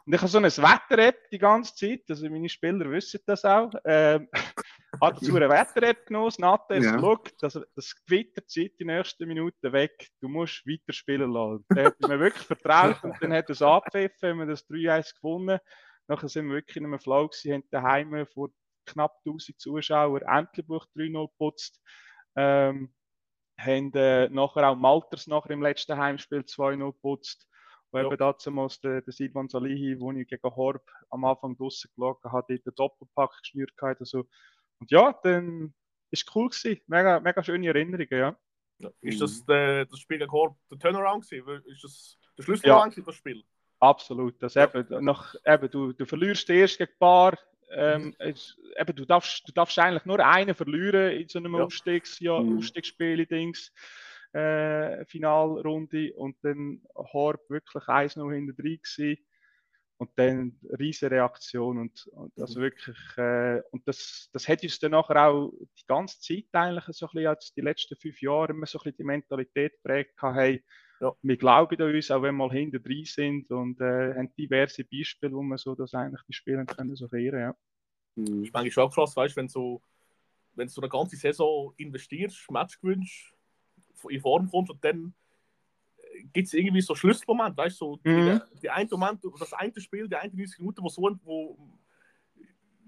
[0.06, 3.72] Und ich habe so eine Wetter-App die ganze Zeit, also meine Spieler wissen das auch.
[3.86, 4.28] Ähm,
[5.02, 7.00] habe dazu eine Wetter-App genommen, Natte, ja.
[7.00, 11.66] schaut, das, das Gewitter zieht die nächsten Minuten weg, du musst weiter spielen lassen.
[11.76, 15.16] Der hat mir wirklich vertraut und dann hat er es abgepfiffen, haben wir das 3-1
[15.16, 15.60] gewonnen.
[16.08, 18.50] Nachher sind wir wirklich in einem Flow gewesen, haben daheim vor
[18.86, 21.82] knapp 1000 Zuschauern endlich 3-0 geputzt.
[22.36, 22.94] Ähm,
[23.58, 27.48] haben äh, nachher auch Malters nachher im letzten Heimspiel 2-0 geputzt.
[27.92, 28.06] Wo ja.
[28.06, 32.46] eben damals der, der Silvan Salihi, wo ich gegen Horb am Anfang draussen gelagert habe,
[32.54, 34.00] dort den Doppelpack geschnürt hat.
[34.00, 34.26] Also,
[34.80, 35.74] und ja, dann
[36.10, 36.82] ist cool gewesen.
[36.88, 38.36] Mega, mega schöne Erinnerungen, ja.
[38.80, 38.90] ja.
[39.02, 41.64] Ist das der, das Spiel gegen Horb der Turnaround gewesen?
[41.66, 43.04] Ist das der Schlüsselmoment ja.
[43.04, 43.44] das Spiel?
[43.80, 44.42] Absolut.
[44.42, 44.66] Das ja.
[44.74, 47.38] eben, nach, eben, du, du verlierst erst gegen Paar.
[47.74, 51.64] Ähm, es, eben, du, darfst, du darfst eigentlich nur einen verlieren in so einem ja.
[51.64, 52.58] Ausstiegs, ja, mhm.
[52.58, 53.72] Ausstiegsspiel-Dings.
[54.34, 59.18] Äh, Finalrunde und dann Horb wirklich 1-0 hinter drin gewesen.
[59.98, 62.64] Und dann eine riesige Reaktion und, und also mhm.
[62.64, 67.06] wirklich, äh, und das, das hat uns dann nachher auch die ganze Zeit eigentlich so
[67.06, 70.64] ein bisschen, als die letzten fünf Jahre immer so ein bisschen die Mentalität geprägt hey,
[71.02, 71.14] ja.
[71.22, 74.84] wir glauben an uns, auch wenn wir mal hinter drin sind und äh, haben diverse
[74.86, 77.56] Beispiele, wo man so das eigentlich die Spieler können so kehren, ja.
[78.16, 78.26] Mhm.
[78.26, 79.82] Das ist manchmal schon krass, weißt, wenn so,
[80.56, 83.36] wenn du so eine ganze Saison investierst, Match gewinnst,
[84.10, 85.14] in Form kommst und dann
[86.34, 88.42] gibt es irgendwie so Schlüsselmomente, weißt du, so mhm.
[88.56, 91.58] die, die ein Moment, das eine Spiel, die 31 Minuten, wo so wo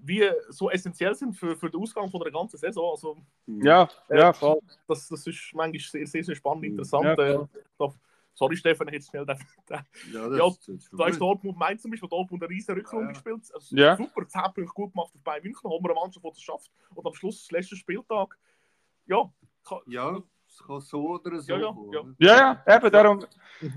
[0.06, 2.90] wie so essentiell sind für, für den Ausgang von der ganzen Saison.
[2.90, 4.58] Also, ja, äh, ja, voll.
[4.86, 7.18] Das, das ist manchmal sehr, sehr, sehr spannend, interessant.
[7.18, 7.88] Ja, äh,
[8.34, 9.38] sorry, Stefan, ich jetzt schnell den,
[9.70, 9.78] den,
[10.12, 13.12] ja, das, ja, das da ist Dortmund Mainz zum Beispiel, Dortmund eine riesige Rückrunde ja.
[13.12, 13.50] gespielt.
[13.54, 13.96] Also, ja.
[13.96, 16.70] Super, 10 Punkte gut gemacht auf Bayern München, haben wir eine Mannschaft, die das schafft.
[16.94, 18.36] Und am Schluss, letzten Spieltag,
[19.06, 19.32] ja,
[19.64, 20.22] kann, ja
[20.54, 21.52] es kann so oder so.
[21.52, 22.14] Ja, ja, ja.
[22.18, 23.26] ja, ja eben darum.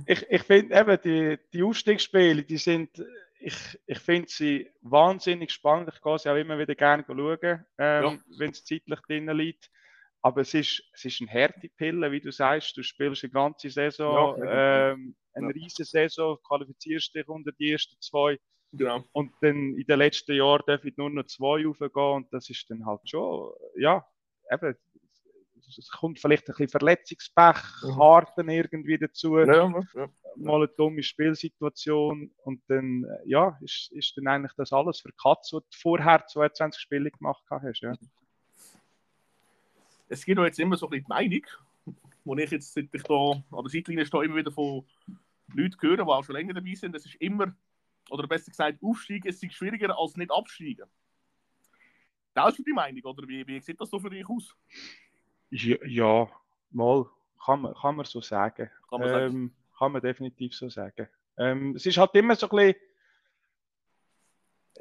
[0.05, 3.03] Ich, ich finde eben die, die Aufstiegsspiele, die sind,
[3.39, 5.89] ich, ich finde sie wahnsinnig spannend.
[5.93, 8.17] Ich gehe sie auch immer wieder gerne schauen, ähm, ja.
[8.37, 9.71] wenn es zeitlich drin liegt.
[10.21, 12.75] Aber es ist, es ist eine harte Pille, wie du sagst.
[12.75, 15.53] Du spielst eine ganze Saison, ja, ähm, eine ja.
[15.53, 18.37] riesige Saison, qualifizierst dich unter die ersten zwei.
[18.73, 19.03] Genau.
[19.13, 22.69] Und dann in den letzten Jahren darf ich nur noch zwei aufgehen und das ist
[22.69, 24.05] dann halt schon, ja,
[24.51, 24.75] eben,
[25.75, 27.95] es kommt vielleicht ein bisschen Verletzungspech, mhm.
[27.95, 30.09] Karten irgendwie dazu, ja, ja.
[30.35, 35.11] mal eine dumme Spielsituation und dann äh, ja, ist, ist dann eigentlich das alles für
[35.11, 37.81] Katz, was du vorher 22 Spiele gemacht hast.
[37.81, 37.93] Ja.
[40.09, 41.45] Es gibt auch jetzt immer so ein bisschen die Meinung,
[42.23, 44.85] wo ich jetzt, seit ich da an der Seitlinie stehe, immer wieder von
[45.53, 47.53] Leuten höre, die auch schon länger dabei sind, es ist immer,
[48.09, 50.87] oder besser gesagt, Aufsteigen ist schwieriger als nicht absteigen.
[52.33, 54.55] Das ist die Meinung, oder wie, wie sieht das so für dich aus?
[55.49, 56.29] Ja,
[56.71, 57.05] mal,
[57.43, 58.69] kann man, kann man so sagen.
[58.89, 59.35] Kann man, sagen.
[59.35, 61.07] Ähm, kann man definitiv so sagen.
[61.37, 62.75] Ähm, es ist halt immer so ein bisschen,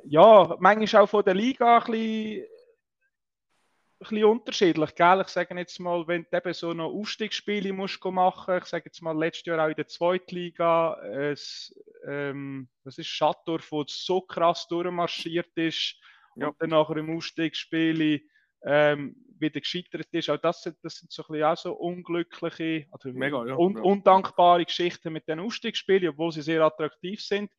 [0.05, 4.95] ja, manchmal auch von der Liga ein bisschen, ein bisschen unterschiedlich.
[4.95, 5.21] Gell?
[5.21, 9.03] Ich sage jetzt mal, wenn du eben so noch Aufstiegsspiele musst machen, ich sage jetzt
[9.03, 11.75] mal, letztes Jahr auch in der zweiten Liga, es,
[12.07, 15.97] ähm, das ist Schattdorf, wo so krass durchmarschiert ist
[16.37, 16.49] ja.
[16.49, 18.23] und dann nachher im Aufstiegsspiel
[18.63, 20.31] ähm, wieder gescheitert ist.
[20.31, 23.77] Auch das sind, das sind so ein bisschen auch so unglückliche, also Mega, ja, un,
[23.77, 23.83] ja.
[23.83, 27.51] undankbare Geschichten mit den Ausstiegsspielen, obwohl sie sehr attraktiv sind.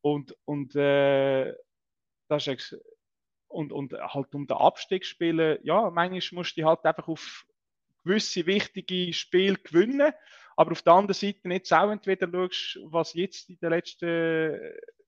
[0.00, 1.54] Und, und, äh,
[2.28, 2.76] das ist,
[3.48, 7.44] und, und halt um den Abstieg spielen, ja, manchmal musst du halt einfach auf
[8.04, 10.12] gewisse wichtige Spiele gewinnen,
[10.56, 14.58] aber auf der anderen Seite nicht auch entweder schaust, was jetzt in den letzten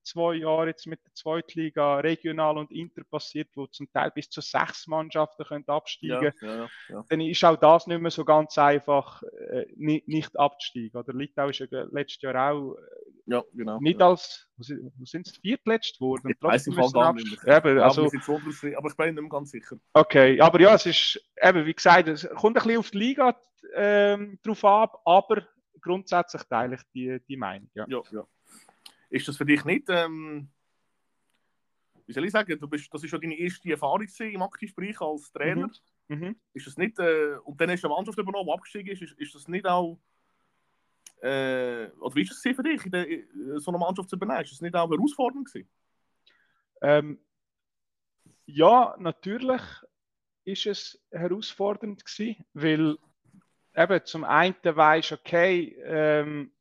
[0.03, 4.41] zwei Jahren jetzt mit der Zweitliga regional und inter passiert, wo zum Teil bis zu
[4.41, 7.05] sechs Mannschaften können absteigen können, ja, ja, ja.
[7.09, 10.99] dann ist auch das nicht mehr so ganz einfach, äh, nicht, nicht abzusteigen.
[10.99, 15.99] Oder Litau ist ja letztes Jahr auch äh, genau, nicht als, wo sind es, viertletzt
[15.99, 16.29] geworden?
[16.29, 17.57] Ich weiß im Fall gar nicht mehr.
[17.57, 19.77] Eben, also, aber ich bin nicht mehr ganz sicher.
[19.93, 23.39] Okay, aber ja, es ist, eben, wie gesagt, es kommt ein bisschen auf die Liga
[23.75, 25.47] ähm, drauf ab, aber
[25.81, 27.69] grundsätzlich teile ich die, die Meinung.
[27.73, 27.85] Ja.
[27.87, 28.27] Ja, ja.
[29.11, 30.49] Ist das für dich nicht, ähm,
[32.07, 35.31] wie soll ich sagen, du bist, das ist ja deine erste Erfahrung im Aktivbereich als
[35.31, 35.69] Trainer.
[36.07, 36.17] Mhm.
[36.17, 36.35] Mhm.
[36.53, 39.19] Ist das nicht, äh, und dann hast du eine Mannschaft übernommen, die abgestiegen ist, ist,
[39.19, 39.99] ist das nicht auch,
[41.21, 43.05] äh, oder wie ist es für dich, der,
[43.59, 44.41] so eine Mannschaft zu übernehmen?
[44.41, 45.69] Ist das nicht auch herausfordernd gewesen?
[46.81, 47.19] Ähm,
[48.45, 49.61] ja, natürlich
[50.45, 52.97] ist es herausfordernd gewesen, weil
[53.75, 56.51] eben zum einen weisst okay, ähm,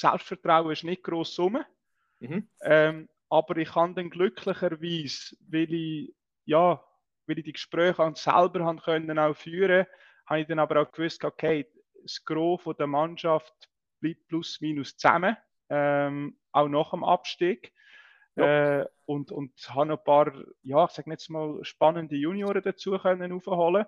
[0.00, 1.58] Selbstvertrauen ist nicht gross rum.
[2.20, 2.48] Mhm.
[2.62, 6.82] Ähm, aber ich kann dann glücklicherweise, weil ich, ja,
[7.26, 9.86] weil ich die Gespräche an selber haben können auch führen,
[10.26, 11.66] habe ich dann aber auch gewusst, okay,
[12.02, 13.68] das Gros von der Mannschaft
[14.00, 15.36] bleibt plus minus zusammen,
[15.68, 17.72] ähm, auch nach dem Abstieg.
[18.36, 18.80] Ja.
[18.80, 20.32] Äh, und, und habe noch ein paar,
[20.62, 23.86] ja, ich sage jetzt mal, spannende Junioren dazu können aufholen.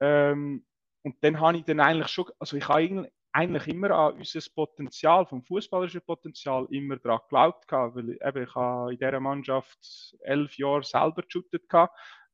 [0.00, 0.64] Ähm,
[1.02, 5.26] und dann habe ich dann eigentlich schon, also ich habe eigentlich immer an unser Potenzial,
[5.26, 10.84] vom fußballerischen Potenzial, immer daran geglaubt weil eben, ich habe in dieser Mannschaft elf Jahre
[10.84, 11.62] selber geshootet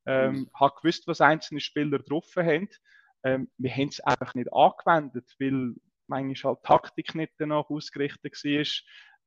[0.06, 0.50] ähm, mhm.
[0.54, 2.68] habe gewusst, was einzelne Spieler drauf haben.
[3.24, 5.74] Ähm, wir haben es einfach nicht angewendet, weil
[6.06, 8.66] manchmal halt Taktik nicht danach ausgerichtet war.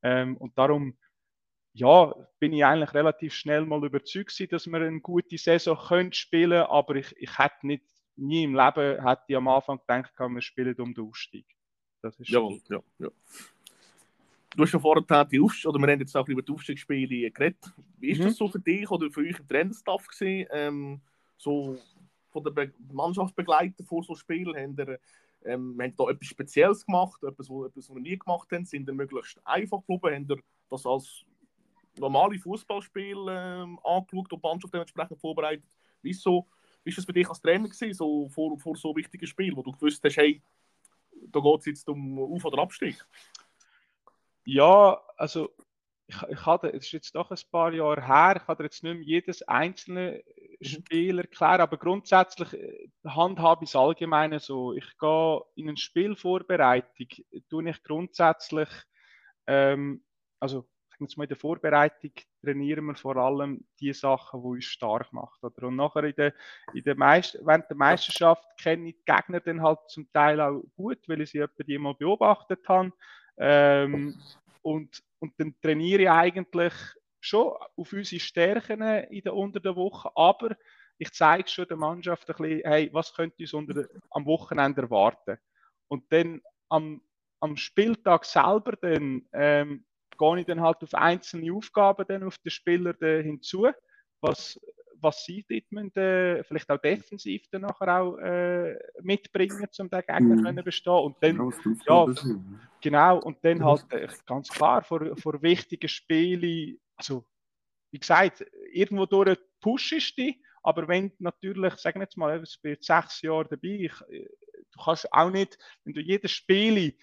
[0.04, 0.98] Ähm, und darum
[1.74, 6.64] ja, bin ich eigentlich relativ schnell mal überzeugt dass wir eine gute Saison können spielen
[6.64, 7.86] aber ich, ich hätte nicht,
[8.18, 11.46] nie im Leben hätte ich am Anfang gedacht, wir spielen um den Aufstieg.
[12.02, 13.10] Das ist Jawohl, ja, ja.
[14.56, 17.72] Du hast ja vorher die oder wir haben jetzt auch über die Aufstiegsspiele geredet.
[18.00, 18.26] Wie ist mhm.
[18.26, 20.50] das so für dich oder für euch im Trainerstaff gewesen?
[20.52, 21.02] Ähm,
[21.38, 21.78] so
[22.32, 25.00] von der Be Mannschaftsbegleiter vor so Spielen, haben ihr,
[25.46, 28.66] ähm, haben da etwas Spezielles gemacht, etwas, wo, etwas, was wir nie gemacht haben?
[28.66, 30.16] Sind ihr möglichst einfach geblieben?
[30.16, 31.24] Haben ihr das als
[31.98, 35.70] normale Fußballspiele ähm, angeschaut und die Mannschaft dementsprechend vorbereitet?
[36.02, 36.48] Wieso
[36.84, 39.72] ist das für dich als Trainer gewesen, so vor, vor so wichtigen Spielen, wo du
[39.72, 40.42] gewusst hast, hey,
[41.28, 43.04] da geht es jetzt um Auf- oder Abstieg?
[44.44, 45.50] Ja, also
[46.08, 48.84] ich, ich hatte, es ist jetzt doch ein paar Jahre her, ich kann dir jetzt
[48.84, 50.24] nicht mehr jedes einzelne
[50.60, 50.66] mhm.
[50.66, 54.74] Spiel erklären, aber grundsätzlich äh, handhabe ich es allgemein so.
[54.74, 57.08] Ich gehe in eine Spielvorbereitung,
[57.50, 58.70] tue ich grundsätzlich,
[59.48, 60.04] ähm,
[60.40, 60.68] also
[61.06, 62.12] jetzt mal in der Vorbereitung
[62.44, 65.40] trainieren wir vor allem die Sachen, die uns stark machen.
[65.42, 65.68] Oder?
[65.68, 66.34] Und nachher in der,
[66.74, 70.64] in der Meist während der Meisterschaft kenne ich die Gegner dann halt zum Teil auch
[70.76, 72.92] gut, weil ich sie die mal beobachtet habe.
[73.38, 74.20] Ähm,
[74.62, 76.74] und, und dann trainiere ich eigentlich
[77.20, 80.56] schon auf unsere Stärken in der, unter der Woche, aber
[80.98, 85.38] ich zeige schon der Mannschaft ein bisschen, hey, was könnte uns unter, am Wochenende erwarten.
[85.88, 87.02] Und dann am,
[87.40, 89.86] am Spieltag selber dann ähm,
[90.22, 93.68] gehe ich dann halt auf einzelne Aufgaben dann auf den Spieler dann hinzu,
[94.22, 94.60] was,
[95.00, 100.00] was sie dort müssen, äh, vielleicht auch defensiv dann nachher auch äh, mitbringen, um den
[100.02, 100.44] Gegner mhm.
[100.44, 100.94] können bestehen.
[100.94, 101.54] Und dann
[101.88, 102.06] ja,
[102.82, 107.26] genau und dann halt äh, ganz klar vor, vor wichtigen Spielen, also
[107.92, 112.62] wie gesagt, irgendwo durch pushst du dich, aber wenn natürlich, sagen wir jetzt mal, ich
[112.62, 114.28] bin jetzt sechs Jahre dabei, ich, äh,
[114.72, 116.96] du kannst auch nicht, wenn du jedes Spiel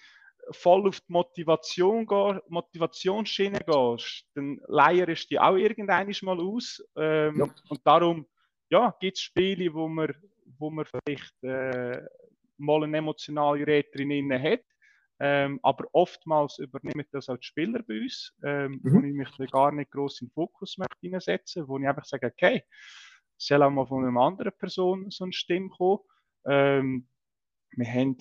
[0.51, 6.83] voll auf die Motivation gehst, Motivationsschiene gehst, dann leierst du die auch irgendwann mal aus.
[6.95, 7.47] Ähm, ja.
[7.69, 8.25] Und darum
[8.69, 10.13] ja, gibt es Spiele, wo man,
[10.57, 12.01] wo man vielleicht äh,
[12.57, 14.63] mal eine emotionale Räterin hat.
[15.21, 18.93] Ähm, aber oftmals übernehmen das auch die Spieler bei uns, ähm, mhm.
[18.93, 22.27] wo ich mich gar nicht groß in den Fokus möchte hineinsetzen, wo ich einfach sage,
[22.27, 22.63] okay,
[23.37, 25.99] soll auch mal von einer anderen Person so eine Stimme kommen.
[26.45, 27.07] Ähm,
[27.71, 28.17] wir haben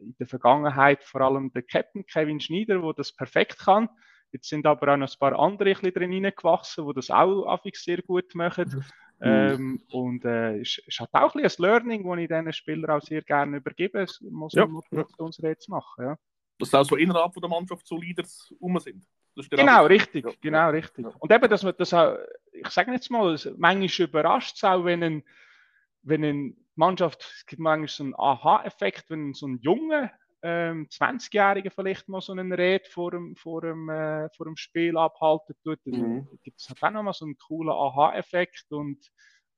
[0.00, 3.88] in der Vergangenheit vor allem der Captain Kevin Schneider, der das perfekt kann.
[4.32, 7.84] Jetzt sind aber auch noch ein paar andere ein drin hineingewachsen, die das auch affix
[7.84, 8.68] sehr gut machen.
[8.68, 8.84] Mhm.
[9.22, 13.02] Ähm, und äh, es ist halt auch ein, ein Learning, das ich diesen Spielern auch
[13.02, 14.00] sehr gerne übergebe.
[14.00, 14.66] Es muss ja.
[14.66, 16.04] Motivationsrede machen.
[16.04, 16.16] Ja.
[16.58, 19.04] Dass auch so innerhalb der Mannschaft so Leaders rum sind.
[19.50, 20.32] Genau, richtig, ja.
[20.40, 21.04] genau, richtig.
[21.04, 21.12] Ja.
[21.18, 22.16] Und eben, dass man das auch,
[22.52, 25.22] ich sage jetzt mal, manchmal überrascht es auch, wenn ein,
[26.02, 30.10] wenn ein Mannschaft, es gibt manchmal so einen Aha-Effekt, wenn so ein junger
[30.42, 34.96] ähm, 20-Jähriger vielleicht mal so einen Red vor dem, vor dem, äh, vor dem Spiel
[34.96, 36.28] abhalten tut, dann mhm.
[36.42, 38.98] gibt es halt auch nochmal so einen coolen Aha-Effekt und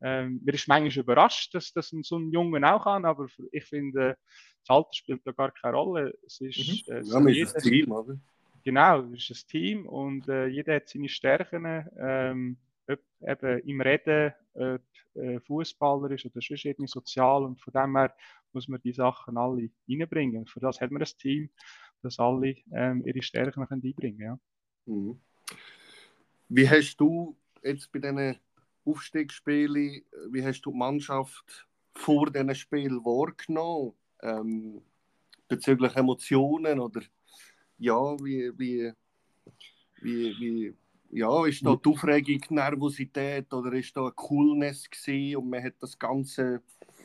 [0.03, 4.17] ähm, mir ist manchmal überrascht, dass das so ein Junge auch kann, aber ich finde,
[4.67, 6.15] das Alter spielt da gar keine Rolle.
[6.27, 6.95] Es ist, mhm.
[6.95, 8.17] äh, ja, jeder, ist ein Team, oder?
[8.65, 11.87] Genau, es ist ein Team und äh, jeder hat seine Stärken.
[11.99, 12.57] Ähm,
[12.93, 14.79] ob eben im Reden, äh,
[15.41, 17.45] Fußballer ist oder sonst irgendwie sozial.
[17.45, 18.15] Und von dem her
[18.53, 20.47] muss man die Sachen alle reinbringen.
[20.47, 21.51] Für das hat man ein Team,
[22.03, 24.21] das alle ähm, ihre Stärken einbringen können.
[24.21, 24.39] Ja.
[24.87, 25.21] Mhm.
[26.49, 28.37] Wie hast du jetzt bei diesen
[28.85, 33.95] Aufstiegsspielen, wie hast du die Mannschaft vor diesen Spielen wahrgenommen?
[34.23, 34.83] Ähm,
[35.49, 37.03] bezüglich Emotionen oder
[37.79, 38.93] ja, wie, wie,
[40.01, 40.75] wie, wie,
[41.13, 45.63] ja, ist da die Aufregung, die Nervosität oder ist da eine Coolness gewesen und man
[45.63, 46.63] hat das Ganze,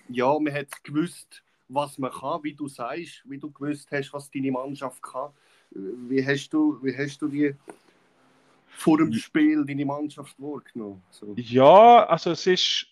[0.09, 4.31] ja, man hat gewusst, was man kann, wie du sagst, wie du gewusst hast, was
[4.31, 5.31] deine Mannschaft kann.
[5.71, 7.53] Wie hast du, wie hast du die
[8.69, 11.03] vor dem Spiel deine Mannschaft wahrgenommen?
[11.09, 11.33] So.
[11.35, 12.87] Ja, also es ist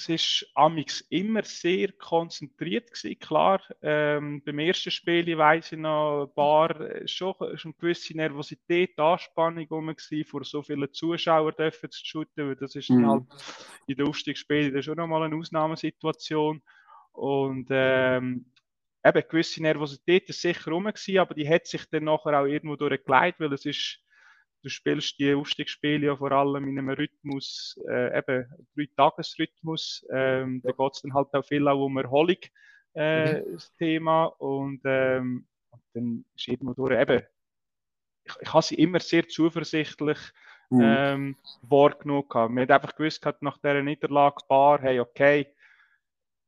[0.00, 3.18] es ist amix immer sehr konzentriert gewesen.
[3.18, 7.78] Klar, ähm, beim ersten Spiel, ich weiss ich noch, ein paar, äh, schon, schon eine
[7.78, 12.88] gewisse Nervosität, Anspannung rum gewesen, vor so vielen Zuschauern dürfen zu shooten, weil das ist
[12.88, 13.06] mhm.
[13.06, 13.24] halt
[13.86, 16.62] in den Aufstiegsspielen schon nochmal eine Ausnahmesituation.
[17.12, 18.46] Und ähm,
[19.04, 22.76] eben, gewisse Nervosität ist sicher rum gewesen, aber die hat sich dann nachher auch irgendwo
[22.76, 23.98] durchgeleitet, weil es ist
[24.62, 28.46] du spielst die Aufstiegsspiele ja vor allem in einem Rhythmus, äh, eben
[28.76, 30.06] Drei-Tages-Rhythmus.
[30.10, 32.36] Ähm, da geht es dann halt auch viel auch um Erholung,
[32.94, 33.52] äh, mhm.
[33.52, 34.26] das Thema.
[34.26, 37.22] Und, ähm, und dann ist irgendwo durch, eben,
[38.24, 40.18] ich, ich habe sie immer sehr zuversichtlich
[40.70, 40.80] mhm.
[40.82, 42.28] ähm, wahrgenommen.
[42.28, 42.52] Gehabt.
[42.52, 45.54] Man hat einfach gewusst, gehabt, nach dieser Niederlage, Bar, hey, okay,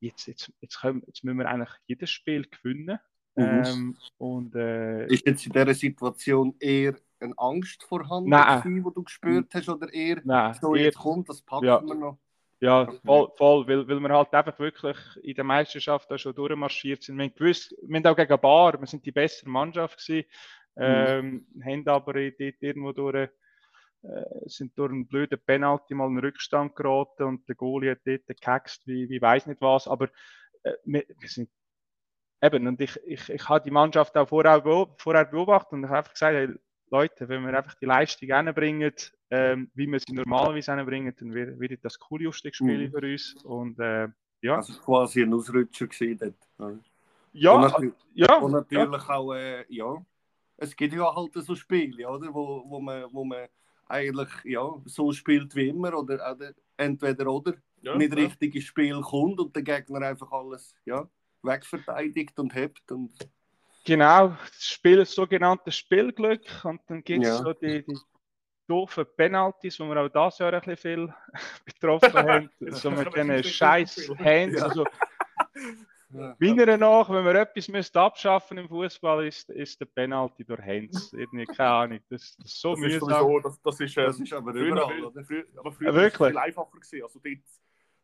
[0.01, 2.99] jetzt, jetzt, jetzt, können, jetzt müssen wir eigentlich jedes Spiel gewinnen.
[3.35, 3.65] Mhm.
[3.65, 8.61] Ähm, und, äh, ist jetzt in dieser Situation eher eine Angst vorhanden, Nein.
[8.63, 11.83] gewesen, die du gespürt hast, oder eher Nein, so, eher- jetzt kommt, das packen Ja.
[11.83, 12.19] wir noch?
[12.61, 17.03] Ja, voll, voll weil, weil wir halt einfach wirklich in der Meisterschaft da schon durchmarschiert
[17.03, 17.17] sind.
[17.19, 20.29] Wir haben, gewusst, wir haben auch gegen Bar, wir sind die bessere Mannschaft gewesen,
[20.77, 23.29] ähm, haben aber in- dort irgendwo durch, äh,
[24.47, 28.41] sind durch einen blöden Penalty mal in den Rückstand geraten und der Goalie hat dort
[28.41, 30.09] gehaxt, wie, wie weiß nicht was, aber
[30.63, 31.51] äh, wir, wir sind
[32.41, 34.63] eben, und ich, ich, ich habe die Mannschaft auch vorher,
[34.99, 36.49] vorher beobachtet und ich habe einfach gesagt, hey,
[36.93, 38.93] Leute, wenn wir einfach die Leistung hinbringen,
[39.31, 42.91] ähm, wie wir sie normalerweise hinbringen, dann wird, wird das coole Aufstiegsspiel Mhm.
[42.93, 43.35] für uns.
[43.45, 44.09] Und äh,
[44.43, 46.75] ja, Also quasi ein Ausrutscher gewesen dort.
[47.33, 50.05] ja, und, natürlich, ja, und natürlich auch, äh, ja,
[50.59, 53.49] es gibt ja halt so Spiele, oder, wo, wo, man, wo man
[53.89, 58.23] eigentlich ja, so spielt wie immer oder, oder entweder oder Ja, nicht ja.
[58.23, 61.09] richtig ins Spiel kommt und der Gegner einfach alles ja,
[61.43, 62.93] wegverteidigt und hebt.
[62.93, 63.13] Und,
[63.85, 66.43] genau, das Spiel, das sogenannte Spielglück.
[66.65, 67.37] Und dann gibt es Ja.
[67.45, 67.97] so die, die
[68.69, 71.15] doofen Penalties, wo wir auch dieses Jahr ein bisschen viel
[71.65, 72.51] betroffen haben.
[72.61, 74.11] So mit diesen das ist scheiß.
[74.19, 74.59] Hands.
[74.59, 74.65] Ja.
[74.67, 74.85] Also,
[76.11, 76.37] ja.
[76.39, 81.13] Meiner nach, wenn wir etwas müsst abschaffen im Fußball, ist, ist der Penalty durch Hands.
[81.15, 82.01] Irgendwie, keine Ahnung.
[82.11, 83.09] Das, das ist so Das ist mühsam.
[83.09, 85.25] sowieso, das, das ist, äh, Das ist aber früher, überall, oder?
[85.25, 87.03] früher, aber Ja, früher war es viel einfacher gewesen.
[87.03, 87.39] Also dort,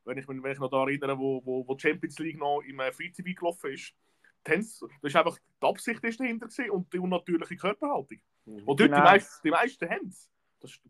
[0.05, 2.61] wenn ich, mich- wenn ich noch da erinnere, wo, wo, wo die Champions League noch
[2.62, 3.93] im äh, Free TV gelaufen ist,
[4.48, 8.18] das ist einfach die Absicht ist dahinter gewesen und die unnatürliche Körperhaltung.
[8.46, 8.96] Und dort Genau.
[8.96, 10.30] die, meisten, die meisten haben es.
[10.61, 10.80] Das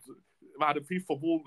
[0.58, 1.42] wäre FIFA wohl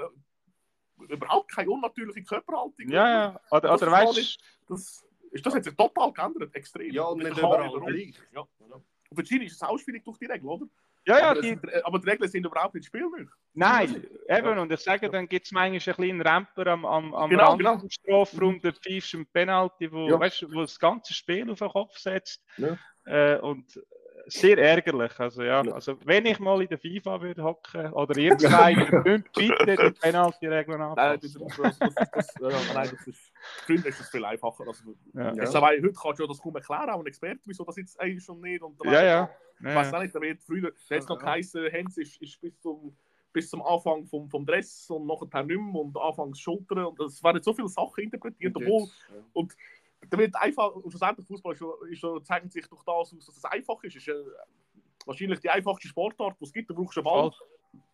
[1.10, 2.89] äh, überhaupt keine unnatürliche Körperhaltung.
[2.89, 3.41] Ja, ja.
[3.50, 6.91] Oder, Das oder ist weißt nicht- Das, ist, das hat sich total geändert, extrem.
[6.93, 8.15] Ja, und Mit nicht überall gleich.
[8.34, 8.41] Ja.
[9.10, 10.65] Und für China ist es auch schwierig durch die Regel, oder?
[11.06, 13.30] Ja, ja, aber, es die, sind, äh, aber die Regeln sind überhaupt nicht spielmöglich.
[13.54, 17.30] Nein, eben, und ich sage, dann gibt es manchmal einen kleinen Ramper am, am, am
[17.30, 17.80] Genau, Rand genau.
[17.80, 20.20] vom Strafraum, der pfeifst einen Penalty, wo, Ja.
[20.20, 22.44] weißt, wo das ganze Spiel auf den Kopf setzt.
[22.58, 22.78] Ja.
[23.06, 23.66] Äh, und
[24.32, 25.20] sehr ärgerlich.
[25.20, 25.72] Also, ja, Ja.
[25.74, 30.00] also, wenn ich mal in der FIFA würde hocken, oder ihr zwei, könnt bitte die
[30.00, 31.80] Penalty-Regeln Nein, das, anpassen.
[31.80, 33.32] das, das, das, das, ja, ja, nein, das ist,
[33.65, 34.65] früher ist das viel einfacher.
[34.67, 35.44] Also, Ja, Ja.
[35.44, 38.00] es, aber heute kannst du ja das kaum erklären, auch ein Experte, wieso das jetzt
[38.00, 38.62] eigentlich schon nicht.
[38.62, 39.04] Und ja.
[39.04, 39.30] ja.
[39.60, 39.98] Ich weiß ja.
[39.98, 41.26] auch nicht, da wird früher, da hat es noch Ja.
[41.26, 42.96] geheißen, Hens ist, ist bis, zum,
[43.34, 46.86] bis zum Anfang vom, vom Dress und nachher nicht mehr und anfangs Schultern.
[46.86, 48.88] Und es werden so viele Sachen interpretiert, obwohl
[49.34, 49.58] Und da
[50.10, 53.82] wird einfach, und schlussendlich Fußball ist, ist, zeichnet sich durch das aus, dass es einfach
[53.84, 53.96] ist.
[53.96, 54.24] Es ist äh,
[55.06, 56.70] wahrscheinlich die einfachste Sportart, die es gibt.
[56.70, 57.32] Du brauchst einen Ball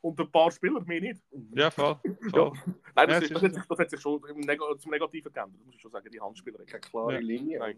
[0.02, 1.22] und ein paar Spieler, mehr nicht.
[1.54, 2.00] ja, voll.
[2.32, 2.52] voll.
[2.96, 4.92] Nein, das, Ja, ist, das, ist hat sich, das hat sich schon im Neg zum
[4.92, 6.60] Negativen geändert, muss ich schon sagen, die Handspieler.
[6.66, 7.20] keine klare Ja.
[7.20, 7.60] Linie.
[7.60, 7.78] Nein.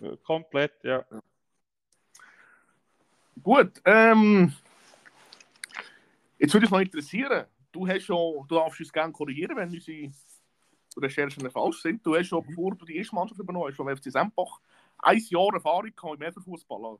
[0.00, 0.16] oder?
[0.18, 1.04] Komplett, ja.
[3.42, 4.52] Gut, ähm,
[6.38, 10.10] jetzt würde es noch interessieren, du hast schon, du darfst uns gerne korrigieren, wenn unsere
[11.00, 12.04] Recherchen falsch sind.
[12.04, 14.60] Du hast schon, bevor du die erste Mannschaft übernommen hast, vom FC Sempach,
[14.98, 16.98] ein Jahr Erfahrung gehabt im Mehrfußball.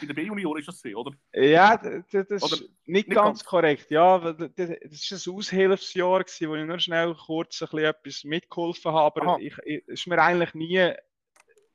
[0.00, 1.12] Bei der B-Junior ist das so, oder?
[1.34, 3.44] Ja, d- d- das Oder ist nicht nicht ganz ganz.
[3.44, 3.90] korrekt.
[3.90, 8.92] Ja, das war ein Aushilfsjahr, gewesen, wo ich nur schnell kurz ein bisschen etwas mitgeholfen
[8.92, 9.22] habe.
[9.22, 10.92] Aber ich, ich, es ist mir eigentlich nie,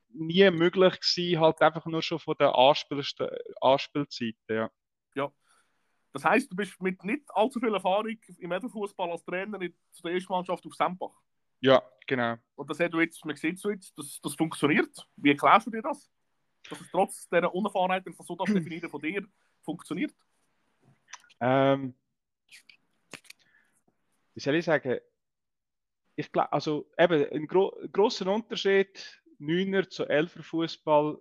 [0.10, 3.04] nie möglich gewesen, halt einfach nur schon von der Anspiel
[3.62, 4.70] Anspielzeiten.
[5.16, 5.32] Ja.
[6.14, 10.02] Das heisst, du bist mit nicht allzu viel Erfahrung im Mehrfußball als Trainer in zu
[10.02, 11.12] der ersten Mannschaft auf Sempach.
[11.60, 12.36] Ja, genau.
[12.56, 15.08] Und das hat du jetzt, man sieht so jetzt, das, das funktioniert.
[15.16, 16.10] Wie erklärst du dir das?
[16.70, 19.28] Dass es trotz dieser Unerfahrenheit, wenn ich das so darf definieren von dir,
[19.64, 20.14] funktioniert?
[21.40, 21.94] Ähm,
[24.34, 25.00] wie soll ich sagen?
[26.16, 31.20] Ich glaube, also eben ein gro grosser Unterschied, 9er zu 11er Fußball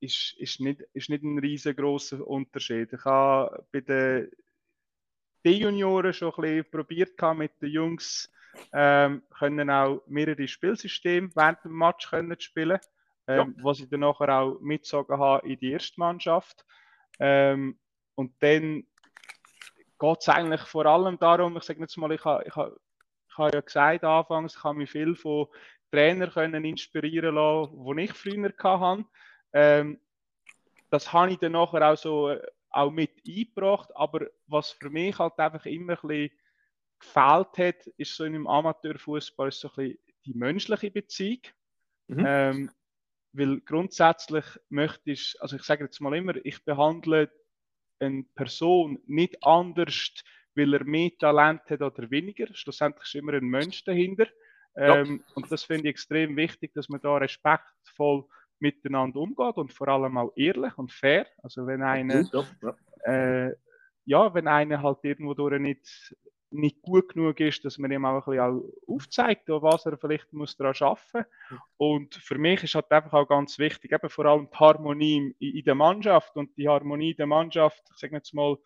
[0.00, 2.92] ist, ist, nicht, ist nicht ein riesengroßer Unterschied.
[2.92, 4.30] Ich habe bei den
[5.44, 8.30] D-Junioren schon ein bisschen probiert mit den Jungs,
[8.72, 12.78] ähm, können auch mehrere Spielsysteme während dem Match können spielen,
[13.26, 16.64] ähm, was ich dann nachher auch mitgezogen habe in die erste Mannschaft.
[17.18, 17.78] Ähm,
[18.14, 18.84] und dann
[19.98, 22.70] geht es eigentlich vor allem darum, ich sage jetzt mal, ich habe ich ha,
[23.28, 25.46] ich ha ja gesagt anfangs, ich habe mich viel von
[25.90, 29.04] Trainern können inspirieren lassen, die ich früher hatte.
[29.52, 30.00] Ähm,
[30.90, 32.40] das habe ich dann nachher auch so äh,
[32.70, 36.30] auch mit eingebracht, aber was für mich halt einfach immer ein bisschen
[36.98, 41.40] gefehlt hat, ist so in einem Amateurfußball so ein bisschen die menschliche Beziehung.
[42.08, 42.24] Mhm.
[42.26, 42.70] Ähm,
[43.32, 47.30] weil grundsätzlich möchte ich, also ich sage jetzt mal immer, ich behandle
[48.00, 50.12] eine Person nicht anders,
[50.54, 52.46] weil er mehr Talent hat oder weniger.
[52.54, 54.26] Schlussendlich ist immer ein Mensch dahinter.
[54.74, 54.98] Ja.
[55.00, 58.24] Ähm, und das finde ich extrem wichtig, dass man da respektvoll
[58.58, 61.26] miteinander umgeht und vor allem auch ehrlich und fair.
[61.42, 63.46] Also wenn einer, Ja, ja.
[63.46, 63.56] äh,
[64.06, 66.16] ja, wenn einer halt irgendwo durch nicht,
[66.56, 70.56] nicht gut genug ist, dass man ihm auch ein bisschen aufzeigt, was er vielleicht muss
[70.56, 71.60] daran arbeiten muss.
[71.76, 75.50] Und für mich ist halt einfach auch ganz wichtig, eben vor allem die Harmonie in,
[75.50, 78.58] in der Mannschaft und die Harmonie der Mannschaft, ich sage jetzt mal,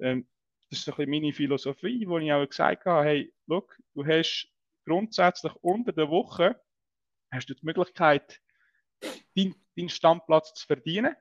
[0.00, 0.26] ähm,
[0.68, 4.48] das ist ein bisschen meine Philosophie, wo ich auch gesagt habe, hey, look, du hast
[4.84, 6.60] grundsätzlich unter der Woche
[7.30, 8.40] hast du die Möglichkeit,
[9.36, 11.14] deinen dein Stammplatz zu verdienen.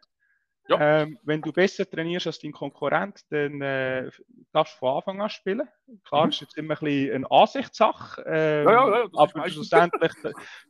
[0.67, 1.01] Ja.
[1.01, 4.09] Ähm, wenn du besser trainierst als dein Konkurrent, dann äh,
[4.51, 5.67] darfst du von Anfang an spielen.
[6.03, 6.29] Klar, mhm.
[6.29, 8.23] ist jetzt immer ein bisschen eine Ansichtssache.
[8.25, 10.11] Ähm, ja, ja, ja, aber schlussendlich.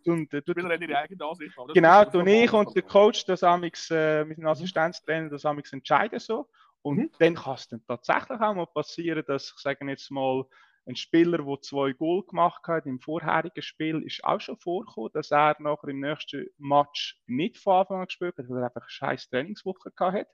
[0.04, 1.56] du, du, Spieler haben ihre eigene Ansicht.
[1.74, 5.72] Genau, du und ich und der Coach, das amix, äh, mit dem Assistenztrainer, das amix
[5.72, 6.50] entscheiden so.
[6.82, 7.12] Und mhm.
[7.18, 10.46] dann kann es dann tatsächlich auch mal passieren, dass ich sage jetzt mal,
[10.88, 15.32] ein Spieler, der zwei Goal gemacht hat im vorherigen Spiel, ist auch schon vorgekommen, dass
[15.32, 18.90] er nachher im nächsten Match nicht von Anfang an gespielt hat, weil er einfach eine
[18.90, 20.28] scheiß Trainingswoche gehabt hat.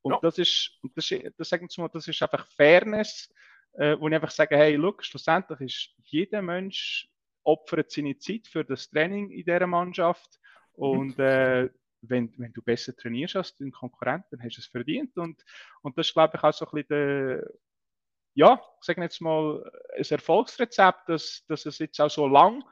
[0.00, 0.18] Und ja.
[0.22, 3.32] das ist, das, das, sagen wir mal, das ist einfach Fairness,
[3.74, 7.08] äh, wo ich einfach sage, hey, look, schlussendlich ist jeder Mensch
[7.44, 10.38] opfert seine Zeit für das Training in dieser Mannschaft
[10.76, 10.84] mhm.
[10.84, 11.68] und äh,
[12.02, 15.16] wenn, wenn du besser trainierst als dein Konkurrent, dann hast du es verdient.
[15.16, 15.40] Und,
[15.82, 17.48] und das ist, glaube ich, auch so ein bisschen der,
[18.34, 19.62] ja, ich sage jetzt mal,
[19.96, 22.62] ein Erfolgsrezept, dass, dass es jetzt auch so lang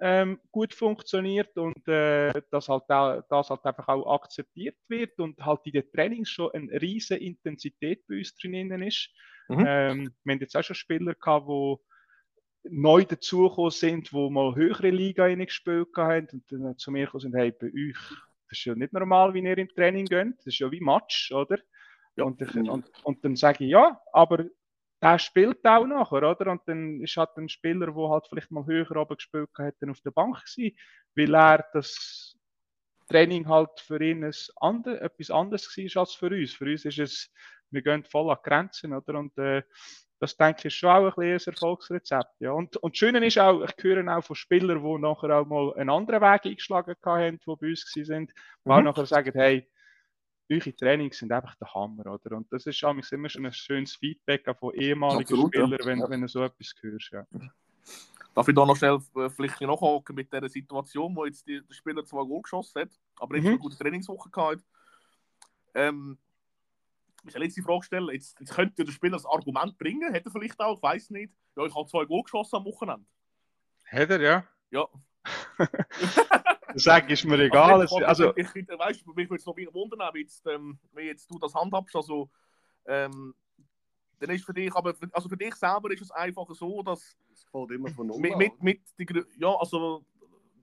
[0.00, 5.44] ähm, gut funktioniert und äh, dass halt auch, das halt einfach auch akzeptiert wird und
[5.44, 9.10] halt in den Trainings schon eine riesige Intensität bei uns drinnen ist.
[9.48, 9.64] Mhm.
[9.66, 11.76] Ähm, wir haben jetzt auch schon Spieler gehabt, die
[12.64, 17.34] neu dazugekommen sind, die mal höhere Liga gespielt haben und dann zu mir gekommen sind,
[17.34, 17.98] hey, bei euch
[18.52, 20.36] das ist ja nicht normal, wie ihr im Training geht.
[20.38, 21.58] Das ist ja wie Match, oder?
[22.16, 22.24] Ja.
[22.24, 24.44] Und, ich, und, und, dann sage ich, ja, aber
[25.02, 26.52] der spielt auch nachher, oder?
[26.52, 29.90] Und dann ist halt ein Spieler, der halt vielleicht mal höher oben gespielt hat, dann
[29.90, 30.76] auf der Bank gewesen,
[31.16, 32.38] weil er das
[33.08, 36.54] Training halt für ihn ein andre, etwas anderes war als für uns.
[36.54, 37.30] Für uns ist es,
[37.70, 39.18] wir gehen voll an Grenzen, oder?
[39.18, 39.62] Und äh,
[40.20, 42.40] das denke ich ist schon auch ein, ein Erfolgsrezept.
[42.40, 42.52] Ja.
[42.52, 45.74] Und, und das Schöne ist auch, ich höre auch von Spielern, die nachher auch mal
[45.74, 48.32] einen anderen Weg eingeschlagen haben, die bei uns waren, die
[48.64, 48.72] mhm.
[48.72, 49.68] auch nachher sagen, hey,
[50.52, 52.36] eure Trainings sind einfach der Hammer, oder?
[52.36, 55.84] Und das ist immer schon ein schönes Feedback auch von ehemaligen Absolut, Spielern, ja.
[55.84, 56.10] wenn, ja.
[56.10, 57.10] wenn du so etwas hörst.
[57.12, 57.26] Ja.
[58.34, 61.74] Darf ich da noch schnell äh, vielleicht nachhaken mit der Situation, wo jetzt die, der
[61.74, 63.50] Spieler zwar Goal geschossen hat, aber jetzt mhm.
[63.50, 64.62] eine gute Trainingswoche gehabt
[65.74, 66.18] ähm,
[67.24, 70.32] ich jetzt die Frage stellen, jetzt, jetzt könnte der Spieler das Argument bringen, hätte er
[70.32, 73.06] vielleicht auch, ich weiß nicht, ja, ich habe zwei Goal geschossen am Wochenende.
[73.84, 74.44] Hätte er, ja?
[74.70, 74.88] Ja.
[76.74, 77.80] Sag ist mir egal.
[77.80, 81.30] Also, also, ich, ich, weißt, mich würde es noch wundern, wie jetzt, ähm, wie jetzt
[81.30, 81.94] du das handhabst.
[81.96, 82.30] Also,
[82.86, 83.34] ähm,
[84.18, 87.16] dann ist für dich, aber für, also für dich selber ist es einfach so, dass
[87.32, 90.04] es fällt immer von null mit, mit, mit die, ja, also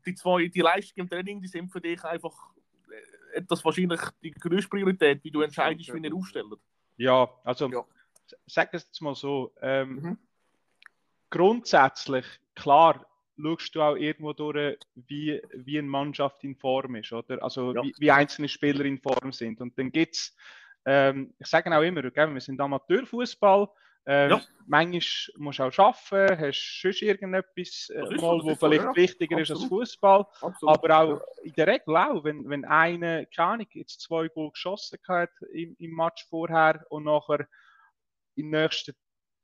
[0.06, 2.34] die zwei, die Leistungen im Training, die sind für dich einfach
[3.48, 6.54] das wahrscheinlich die größte Priorität, wie du entscheidest, wie ihr aufstellt.
[6.98, 7.86] Ja, also ja.
[8.46, 9.54] sag es jetzt mal so.
[9.62, 10.18] Ähm, mhm.
[11.30, 13.06] Grundsätzlich, klar,
[13.42, 17.42] schaust du auch irgendwo durch, wie, wie eine Mannschaft in Form ist, oder?
[17.42, 17.84] Also ja.
[17.84, 19.62] wie, wie, einzelne Spieler in Form sind.
[19.62, 20.36] Und dann gibt es,
[20.86, 23.68] ähm, ich sage auch immer, gell, wir sind Amateurfußball.
[24.06, 24.42] Ähm, ja.
[24.66, 25.02] Manchmal
[25.38, 28.96] musst du auch arbeiten, hast du irgendetwas, äh, mal, wo vielleicht ja.
[28.96, 29.62] wichtiger Absolut.
[29.62, 30.26] ist als Fußball.
[30.62, 35.00] Aber auch in der Regel auch, wenn, wenn einer, keine Ahnung, jetzt zwei Goal geschossen
[35.08, 37.48] hat im, im Match vorher und nachher
[38.36, 38.96] in nächsten,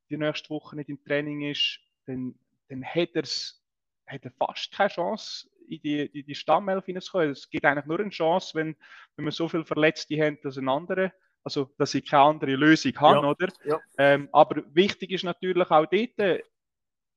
[0.09, 2.35] die nächste Woche nicht im Training ist, dann,
[2.69, 3.63] dann hat, er's,
[4.07, 7.31] hat er fast keine Chance, in die, in die Stammelf hineinzukommen.
[7.31, 8.75] Es gibt eigentlich nur eine Chance, wenn,
[9.15, 11.11] wenn wir so viele Verletzte haben, dass ein anderer
[11.45, 13.47] also dass ich keine andere Lösung habe, ja, oder?
[13.63, 13.79] Ja.
[13.99, 16.43] Ähm, aber wichtig ist natürlich auch dort äh,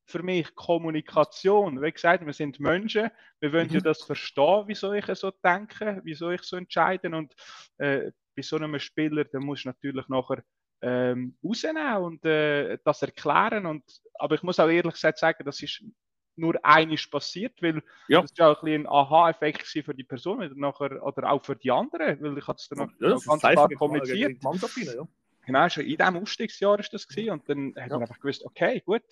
[0.05, 1.81] für mich Kommunikation.
[1.81, 3.11] Wie gesagt, wir sind Menschen,
[3.41, 3.75] wir wollen mhm.
[3.75, 7.35] ja das verstehen, wieso ich so denke, wieso ich so entscheide und
[7.79, 10.45] äh, bei so einem Spieler, der muss natürlich nachher
[10.83, 13.67] ähm, rausnehmen und äh, das erklären.
[13.67, 13.83] Und,
[14.15, 15.83] aber ich muss auch ehrlich gesagt sagen, das ist
[16.39, 18.23] nur einiges passiert, weil ja.
[18.23, 21.71] das ja auch ein, ein Aha-Effekt für die Person oder, nachher, oder auch für die
[21.71, 24.43] anderen, weil ich hatte es dann noch, ja, ganz klar kommuniziert.
[24.43, 25.09] Ja.
[25.47, 28.83] Genau, schon in diesem Ausstiegsjahr ist das gewesen und dann hat man einfach gewusst, okay,
[28.85, 29.03] gut,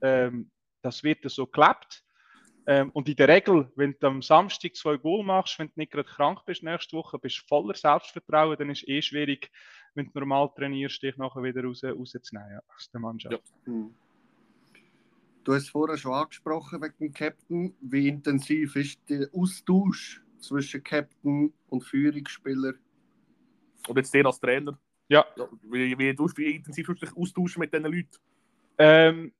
[0.00, 0.50] ähm,
[0.82, 2.02] das wird so geklappt.
[2.66, 5.92] Ähm, und in der Regel, wenn du am Samstag zwei Goal machst, wenn du nicht
[5.92, 9.50] gerade krank bist nächste Woche, bist du voller Selbstvertrauen, dann ist es eh schwierig,
[9.94, 13.44] wenn du normal trainierst, dich nachher wieder raus, rauszunehmen ja, aus der Mannschaft.
[13.66, 13.72] Ja.
[13.72, 13.94] Mhm.
[15.44, 17.76] Du hast vorher schon angesprochen wegen dem Captain.
[17.82, 22.72] Wie intensiv ist der Austausch zwischen Captain und Führungsspieler?
[23.86, 24.78] Und jetzt der als Trainer?
[25.08, 25.26] Ja.
[25.36, 28.16] ja wie, wie, wie intensiv tust du dich austauschen mit diesen Leuten?
[28.78, 29.34] Ähm,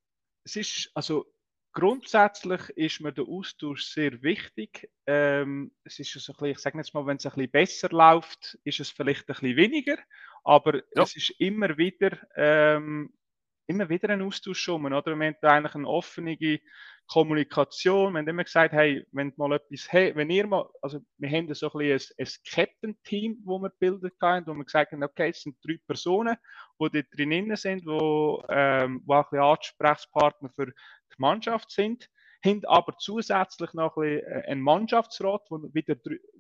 [0.44, 1.24] es ist, also
[1.72, 4.90] grundsätzlich ist mir der Austausch sehr wichtig.
[5.06, 7.88] Ähm, es ist so ein bisschen, ich sage jetzt mal, wenn es ein bisschen besser
[7.88, 9.96] läuft, ist es vielleicht ein bisschen weniger,
[10.44, 11.02] aber ja.
[11.02, 13.10] es ist immer wieder ähm,
[13.66, 15.16] immer wieder ein Austausch schon, oder?
[15.16, 16.36] Wir haben eigentlich eine offene
[17.06, 18.12] Kommunikation.
[18.12, 21.52] Wir haben immer gesagt, hey, wenn mal etwas, hey, wenn ihr mal, also wir haben
[21.54, 25.30] so ein bisschen ein, ein Captain-Team, wo wir gebildet haben, wo wir gesagt haben, okay,
[25.30, 26.36] es sind drei Personen,
[26.80, 30.72] die dort drinnen sind, wo, ähm, wo ein bisschen Ansprechpartner für die
[31.18, 32.08] Mannschaft sind,
[32.44, 35.96] haben aber zusätzlich noch ein äh, einen Mannschaftsrat, wo wieder,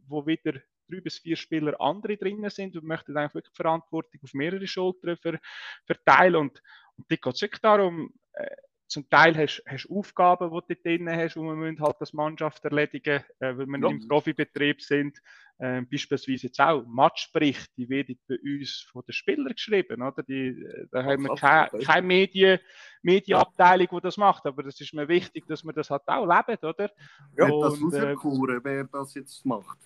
[0.06, 0.54] wo wieder
[0.88, 5.16] drei bis vier Spieler andere drinnen sind und möchten eigentlich wirklich Verantwortung auf mehrere Schultern
[5.16, 5.38] ver,
[5.86, 6.36] verteilen.
[6.36, 6.62] Und,
[6.96, 8.46] und da geht es wirklich darum, äh,
[8.86, 12.64] zum Teil hast du Aufgaben, die du drin hast, und wir müssen halt das Mannschaft
[12.64, 13.88] erledigen, äh, weil wir ja.
[13.88, 15.20] im Profibetrieb sind.
[15.58, 20.22] Äh, beispielsweise jetzt auch Matchberichte, die werden bei uns von den Spielern geschrieben, oder?
[20.22, 22.58] Die, äh, da haben wir keine, keine Medien,
[23.02, 26.58] Medienabteilung, die das macht, aber es ist mir wichtig, dass wir das halt auch leben,
[26.64, 26.90] oder?
[27.36, 29.78] Ja, und, das rauskuren, äh, wer das jetzt macht.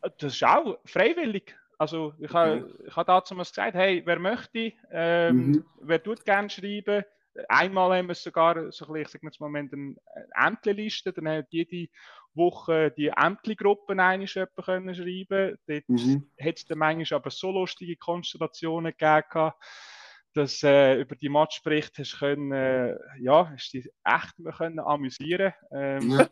[0.00, 1.56] Das ist auch freiwillig.
[1.78, 2.90] Also ich habe okay.
[2.94, 5.64] ha dazu mal gesagt, hey, wer möchte, ähm, mhm.
[5.80, 7.04] wer tut gerne schreiben,
[7.48, 9.94] Einmal haben wir sogar, so ein bisschen, ich sage jetzt mal, eine
[10.34, 11.90] Ämterliste, dann hat jede
[12.34, 14.26] Woche die Ämtergruppen einmal
[14.64, 15.58] können schreiben.
[15.66, 16.30] Dort mhm.
[16.40, 19.52] hat es dann manchmal aber so lustige Konstellationen gegeben,
[20.38, 25.52] dass äh, über die Matchberichte hast können, äh, ja, hast dich echt mal können amüsieren.
[25.72, 26.26] Ähm,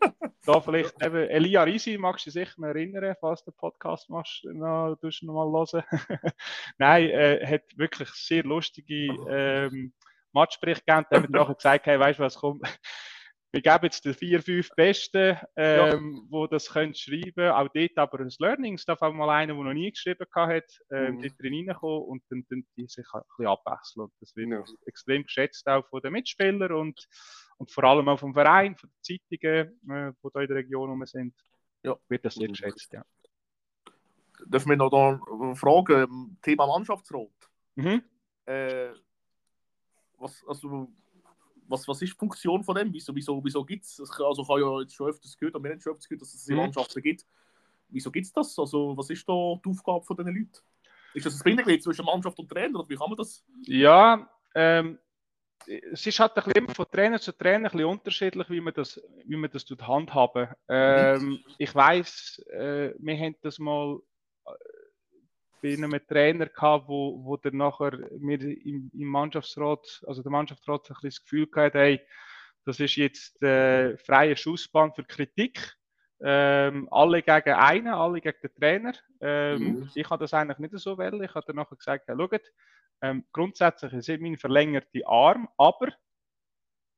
[0.46, 4.08] da vielleicht eben Elia Risi, magst du dich sicher noch erinnern, falls du den Podcast
[4.08, 5.84] machst, noch, du noch mal hören.
[6.78, 9.92] Nein, äh, hat wirklich sehr lustige ähm,
[10.32, 12.60] Matchbericht gegeben, haben wir nachher gesagt, hey, weißt du was, komm,
[13.56, 16.22] wir geben jetzt die vier, fünf Besten, ähm, ja.
[16.28, 17.50] wo das können schreiben.
[17.50, 18.74] Auch dort aber ein Learning.
[18.74, 21.22] Es darf auch mal einer, der noch nie geschrieben hat, ähm, mhm.
[21.22, 24.04] dort drin reinkommen und dann, dann die sich ein bisschen abwechseln.
[24.04, 24.62] Und das wird ja.
[24.84, 27.08] extrem geschätzt auch von den Mitspielern und,
[27.56, 30.90] und vor allem auch vom Verein, von den Zeitungen, äh, die hier in der Region
[30.90, 31.34] rum sind.
[31.82, 31.96] Ja.
[32.08, 33.04] Wird das sehr geschätzt, ja.
[34.46, 35.18] Darf ich noch da
[35.54, 37.30] fragen, Thema Mannschaftsrat?
[37.76, 38.02] Mhm.
[38.44, 38.90] Äh,
[40.18, 40.88] was, also,
[41.68, 42.92] was, was ist die Funktion von dem?
[42.92, 44.00] Wieso, wieso, wieso gibt es?
[44.00, 46.48] Also, ich habe ja jetzt schon öfters gehört, wir haben schon öfters gehört, dass es
[46.48, 46.62] in mhm.
[46.62, 47.26] Mannschaften gibt.
[47.88, 48.58] Wieso gibt es das?
[48.58, 50.58] Also, was ist da die Aufgabe von diesen Leuten?
[51.14, 52.80] Ist das ein Bindeglied zwischen Mannschaft und Trainer?
[52.80, 53.44] Oder wie kann man das?
[53.62, 54.98] Ja, ähm,
[55.66, 59.00] es ist halt ein bisschen von Trainer zu Trainer ein bisschen unterschiedlich, wie man das,
[59.24, 60.48] wie man das handhaben.
[60.68, 63.98] Ähm, ich weiß, äh, wir haben das mal
[65.62, 70.90] bei einem Trainer gehabt, wo, wo der nachher mir im, im Mannschaftsrat, also der Mannschaftsrat
[70.90, 72.00] ein bisschen das Gefühl gehabt, hey,
[72.64, 75.76] das ist jetzt äh, freie Schussbahn für Kritik.
[76.20, 78.92] Ähm, alle gegen einen, alle gegen den Trainer.
[79.20, 79.90] Ähm, mhm.
[79.94, 81.22] Ich habe das eigentlich nicht so wählen.
[81.22, 82.52] Ich habe dann nachher gesagt, hey, schaut,
[83.02, 85.88] ähm, grundsätzlich ist es mein verlängerter Arm, aber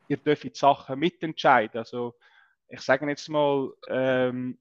[0.06, 1.78] ihr dürft die Sachen mitentscheiden.
[1.78, 2.14] Also
[2.68, 4.58] ich sage jetzt mal, ähm,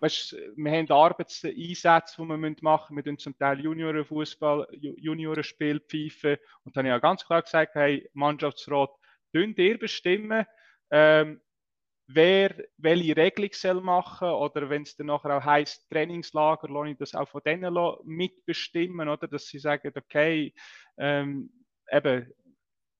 [0.00, 2.96] weißt, wir haben Arbeitseinsätze, die wir machen müssen.
[2.96, 6.36] Wir tun zum Teil Juniorenfußball, Juniorenspiel pfeifen.
[6.64, 8.90] Und dann habe ich auch ganz klar gesagt, hey, Mannschaftsrat,
[9.34, 10.46] dünnt ihr bestimmen,
[10.90, 11.40] ähm,
[12.08, 16.98] wer welche Regelung soll machen oder wenn es dann nachher auch heisst, Trainingslager, lasse ich
[16.98, 17.74] das auch von denen
[18.04, 19.26] mitbestimmen, oder?
[19.26, 20.54] Dass sie sagen, okay,
[20.98, 21.50] ähm,
[21.90, 22.32] eben,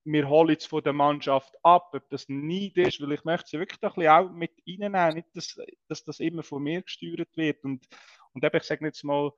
[0.09, 3.59] wir holen es von der Mannschaft ab, ob das nicht ist, weil ich möchte sie
[3.59, 7.63] wirklich ein bisschen auch mit reinnehmen, nicht, dass, dass das immer von mir gesteuert wird.
[7.65, 7.85] Und,
[8.33, 9.31] und eben, ich sage jetzt mal,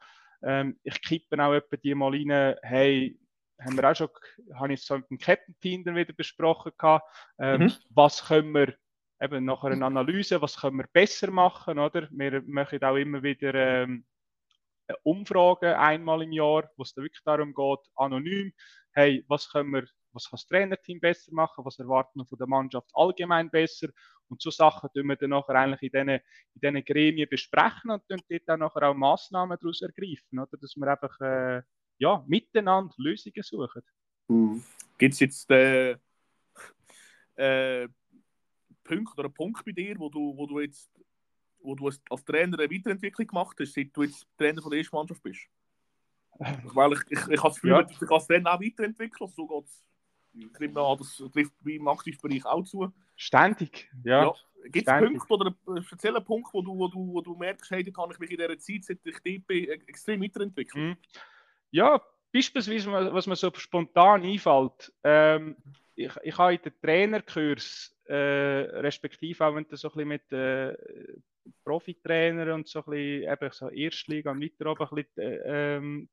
[0.44, 3.20] ähm, ich kippe auch etwa die mal rein, hey,
[3.60, 4.10] haben wir auch schon,
[4.54, 7.74] habe ich so mit dem Captain-Team dann wieder besprochen gehabt, ähm, mhm.
[7.90, 8.76] was können wir
[9.20, 12.08] eben nach einer Analyse, was können wir besser machen, oder?
[12.12, 14.06] Wir machen auch immer wieder ähm,
[15.04, 18.54] Umfragen einmal im Jahr, wo es dann wirklich darum geht, anonym,
[18.94, 19.88] hey, was können wir
[20.20, 23.90] was kann das Trainerteam besser machen, was erwarten wir von der Mannschaft allgemein besser.
[24.28, 28.04] Und so Sachen tun wir dann nachher eigentlich in diesen, in diesen Gremien besprechen und
[28.08, 30.58] dann dort dann nachher auch Massnahmen daraus ergreifen, oder?
[30.58, 31.62] dass wir einfach äh,
[31.98, 33.82] ja, miteinander Lösungen suchen.
[34.28, 34.64] Mhm.
[34.98, 35.98] Gibt es jetzt äh,
[37.36, 37.88] äh,
[38.84, 40.92] Punkte oder einen Punkt bei dir, wo du, wo du jetzt
[41.62, 44.96] wo du als Trainer eine Weiterentwicklung gemacht hast, seit du jetzt Trainer von der ersten
[44.96, 45.42] Mannschaft bist?
[46.74, 47.88] Weil ich, ich, ich habe das Gefühl, ja.
[47.90, 49.30] ich kann es dann auch weiterentwickeln.
[49.36, 49.84] So geht es
[50.34, 52.92] nehme an, das trifft beim Aktivbereich auch zu.
[53.16, 54.26] Ständig, ja.
[54.26, 54.34] ja.
[54.66, 57.84] Gibt es Punkte oder einen speziellen Punkt, wo du, wo du, wo du merkst, hey,
[57.84, 60.90] da kann ich mich in dieser Zeit, seit ich dort bin, extrem weiterentwickeln?
[60.90, 60.98] Mhm.
[61.72, 62.02] Ja,
[62.34, 64.92] beispielsweise, was mir so spontan einfällt.
[65.04, 65.56] Ähm,
[65.96, 70.32] ich, ich habe in den Trainerkurs, äh, respektive auch wenn du so ein bisschen mit
[70.32, 70.76] äh,
[71.64, 76.10] Profitrainern und so ein bisschen eben so Erstliga und weiter oben ein bisschen, äh, ähm,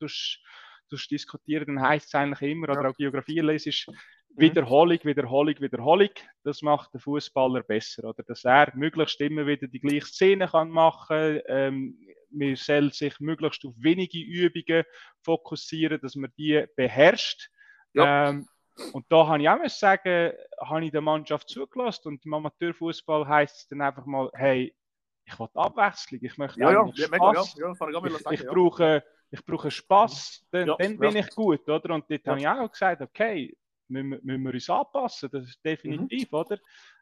[0.89, 2.79] diskutieren, dann heisst es eigentlich immer, ja.
[2.79, 3.91] oder auch Geografie lesen, ist
[4.37, 6.11] Wiederholung, Wiederholung, Wiederholung.
[6.45, 8.05] Das macht den Fußballer besser.
[8.05, 11.99] Oder dass er möglichst immer wieder die gleiche Szene kann machen ähm,
[12.31, 14.85] Man soll sich möglichst auf wenige Übungen
[15.23, 17.49] fokussieren, dass man die beherrscht.
[17.95, 18.29] Ja.
[18.29, 18.47] Ähm,
[18.93, 23.57] und da habe ich auch sagen, habe ich der Mannschaft zugelassen und im Amateurfußball heißt
[23.57, 24.77] es dann einfach mal, hey,
[25.25, 27.57] ich will Abwechslung, ich möchte Ja, ja, ja, ja, Spaß.
[27.59, 28.53] ja, kann ich ich, ich, ja.
[28.53, 31.21] brauche, ich brauche Spaß, dann, Ja, dann bin ja.
[31.21, 31.95] ich gut, oder?
[31.95, 32.31] Und dort Ja.
[32.31, 33.57] habe ich auch gesagt, okay,
[33.89, 36.39] müssen, wir- müssen wir uns anpassen, das ist definitiv, Mhm.
[36.39, 36.59] oder?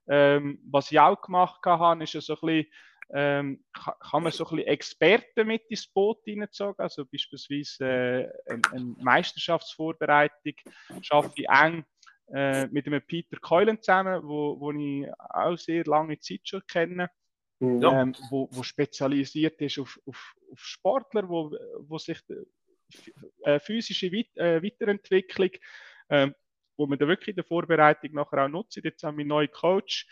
[0.07, 2.73] Ähm, was ich auch gemacht habe, ist ja so ein bisschen,
[3.13, 8.31] ähm, ka- kann man so ein bisschen Experten mit ins Boot hineinzogen, also beispielsweise äh,
[8.51, 10.55] eine, eine Meisterschaftsvorbereitung
[11.03, 11.85] schaffe ich eng
[12.33, 17.11] äh, mit einem Peter Keulen zusammen, wo, wo ich auch sehr lange Zeit schon kenne.
[17.61, 18.03] Ja.
[18.03, 22.19] ähm, wo, wo spezialisiert ist auf, auf, auf Sportler, wo, wo sich
[23.43, 25.51] äh, physische Weit äh, Weiterentwicklung,
[26.11, 26.35] ähm,
[26.77, 28.77] wo man da wirklich in der Vorbereitung nachher auch nutzt.
[28.83, 30.07] Jetzt haben wir einen neuen Coach,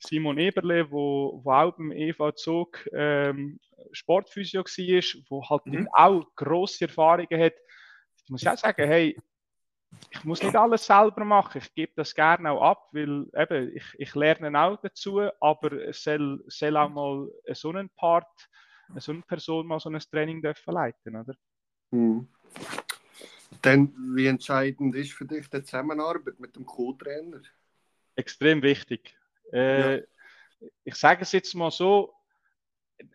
[0.00, 3.58] Simon Eberle, wo, wo auch beim EV Zug ähm,
[3.92, 5.88] Sportphysio war, wo halt Mhm.
[5.92, 7.54] auch grosse Erfahrungen hat.
[8.24, 9.16] Ich muss auch sagen, hey,
[10.10, 11.60] ich muss nicht alles selber machen.
[11.62, 16.02] Ich gebe das gerne auch ab, weil eben, ich, ich lerne auch dazu, aber es
[16.02, 18.48] soll, soll auch mal so einen Part,
[18.96, 21.34] so eine Person mal so ein Training dürfen leiten, oder?
[21.90, 22.28] Mhm.
[23.62, 27.40] Dann, wie entscheidend ist für dich die Zusammenarbeit mit dem Co-Trainer?
[28.14, 29.16] Extrem wichtig.
[29.52, 30.02] Äh,
[30.84, 32.14] Ich sage es jetzt mal so,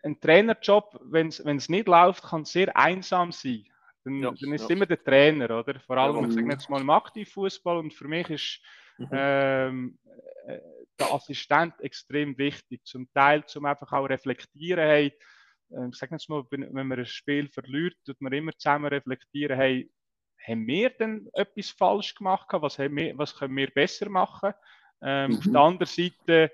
[0.02, 3.66] ein Trainerjob, wenn es nicht läuft, kann sehr einsam sein.
[4.04, 4.76] Dann, Ja, dann ist es ja.
[4.76, 5.80] immer der Trainer, oder?
[5.80, 6.26] Vor allem, Ja.
[6.28, 8.60] ich sage jetzt mal im Aktivfußball und für mich ist
[8.96, 9.08] Mhm.
[9.10, 9.98] ähm,
[10.46, 10.60] äh,
[10.98, 12.84] der Assistent extrem wichtig.
[12.84, 15.18] Zum Teil zum einfach auch reflektieren, hey,
[15.70, 19.56] äh, ich sage jetzt mal, wenn, man ein Spiel verliert, tut man immer zusammen reflektieren,
[19.56, 19.90] hey,
[20.46, 22.46] haben wir denn etwas falsch gemacht?
[22.50, 24.52] Was, wir, was können wir besser machen?
[25.02, 25.52] Ähm, Auf Mhm.
[25.52, 26.52] der anderen Seite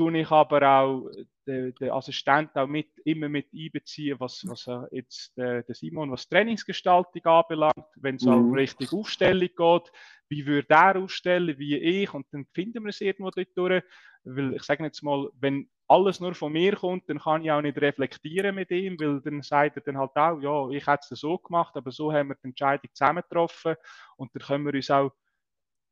[0.00, 1.10] tue ich aber auch
[1.46, 6.10] den, den Assistent auch mit, immer mit einbeziehen, was, was äh, jetzt der, der Simon,
[6.10, 8.52] was Trainingsgestaltung anbelangt, wenn es auch Mhm.
[8.52, 9.92] richtig Aufstellung geht,
[10.30, 13.84] wie würde er aufstellen, wie ich, und dann finden wir es irgendwo dort durch,
[14.24, 17.60] weil ich sage jetzt mal, wenn alles nur von mir kommt, dann kann ich auch
[17.60, 21.20] nicht reflektieren mit ihm, weil dann sagt er dann halt auch, ja, ich hätte es
[21.20, 23.74] so gemacht, aber so haben wir die Entscheidung zusammen getroffen
[24.16, 25.10] und dann können wir uns auch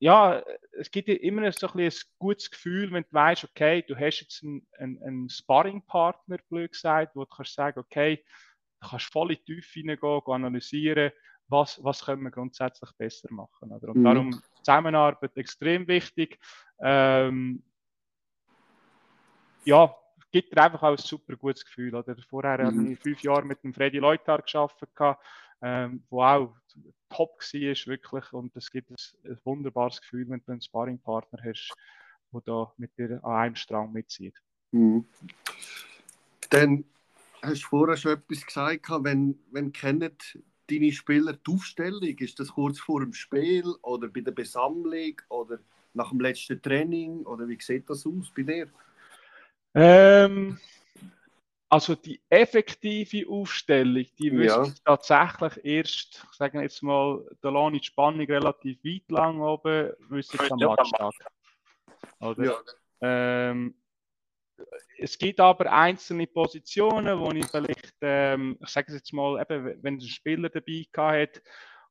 [0.01, 0.43] ja,
[0.79, 3.97] es gibt dir immer so ein, bisschen ein gutes Gefühl, wenn du weißt, okay, du
[3.97, 8.25] hast jetzt einen, einen, einen Sparring-Partner, blöd gesagt, wo du kannst sagen, okay,
[8.81, 11.13] du kannst voll in die Tiefe hineingehen, gehen analysieren,
[11.49, 13.73] was, was können wir grundsätzlich besser machen.
[13.73, 13.89] Oder?
[13.89, 14.05] Und Mhm.
[14.05, 16.39] darum Zusammenarbeit extrem wichtig.
[16.81, 17.63] Ähm,
[19.65, 19.95] ja,
[20.31, 21.95] gibt dir einfach auch ein super gutes Gefühl.
[21.95, 22.17] Oder?
[22.29, 22.65] Vorher Mhm.
[22.67, 24.91] habe ich fünf Jahre mit dem Freddy Leuthard gearbeitet,
[25.63, 26.55] ähm, wo auch
[27.09, 28.33] top war, wirklich.
[28.33, 31.75] Und es gibt ein, ein wunderbares Gefühl, wenn du einen Sparringpartner hast,
[32.33, 34.35] der da mit dir an einem Strang mitzieht.
[34.73, 35.07] Mhm.
[36.51, 36.85] Dann
[37.43, 40.17] hast du vorher schon etwas gesagt, wenn, wenn kennen
[40.71, 42.03] deine Spieler die Aufstellung?
[42.03, 45.59] Ist das kurz vor dem Spiel oder bei der Besammlung oder
[45.95, 47.25] nach dem letzten Training?
[47.25, 48.69] Oder wie sieht das aus bei dir?
[49.75, 50.59] Ähm,
[51.69, 54.33] also die effektive Aufstellung, die Ja.
[54.33, 59.11] wüsste ich tatsächlich erst, ich sage jetzt mal, da lasse ich die Spannung relativ weit
[59.11, 61.15] lang oben, wüsste ich am Ja, Matchtag.
[62.21, 62.45] Oder?
[62.45, 62.55] Ja.
[63.01, 63.75] Ähm,
[64.99, 69.83] es gibt aber einzelne Positionen, wo ich vielleicht, ähm, ich sage es jetzt mal, eben,
[69.83, 70.87] wenn ein Spieler dabei
[71.23, 71.43] hat,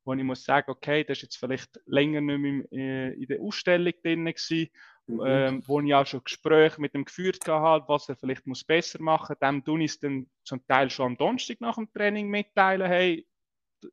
[0.03, 3.27] wo ich muss sagen, okay, der ist jetzt vielleicht länger nicht mehr im, äh, in
[3.27, 4.69] der Ausstellung drin gewesen,
[5.07, 5.21] Mhm.
[5.25, 9.01] ähm, wo ich auch schon Gespräche mit ihm geführt habe, was er vielleicht muss besser
[9.01, 9.39] machen muss.
[9.39, 13.25] Dem tue ich es dann zum Teil schon am Donnerstag nach dem Training mitteilen, hey,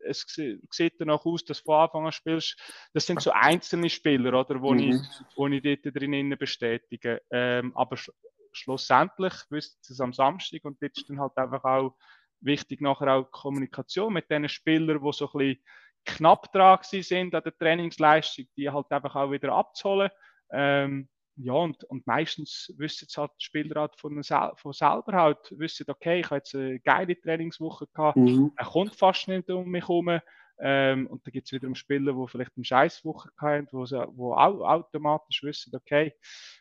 [0.01, 2.59] es sie- sieht danach aus, dass du von Anfang an spielst.
[2.95, 5.03] Das sind so einzelne Spieler, oder, wo, ich, Mhm.
[5.37, 7.23] wo ich dort drinnen bestätige.
[7.31, 8.11] Ähm, aber sch
[8.57, 11.97] schlussendlich wüsste ich es am Samstag und dort ist dann halt einfach auch
[12.41, 15.65] wichtig nachher auch die Kommunikation mit den Spielern, die so ein bisschen
[16.05, 20.11] knapp dran sind an der Trainingsleistung, die halt einfach auch wieder abzuholen.
[20.51, 25.39] Ähm, ja, und, und meistens wissen es halt die Spieler halt von, von selber halt,
[25.59, 28.53] wissen, okay, ich habe jetzt eine geile Trainingswoche gehabt, Mhm.
[28.57, 30.21] er kommt fast nicht um mich herum.
[30.61, 34.35] Ähm, und dann gibt es wiederum Spieler, die vielleicht eine Scheißwoche haben, wo, sie, wo
[34.35, 36.15] auch automatisch wissen, okay,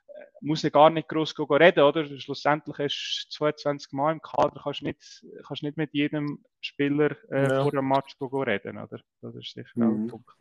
[0.07, 2.03] äh, muss ich gar nicht groß reden, oder?
[2.17, 7.43] Schlussendlich hast du 22 Mal im Kader, kannst nicht, kannst nicht mit jedem Spieler äh,
[7.43, 7.61] Ja.
[7.61, 8.99] vor dem Match reden, oder?
[9.21, 10.07] Das ist sicher auch ein Mhm.
[10.07, 10.31] Punkt.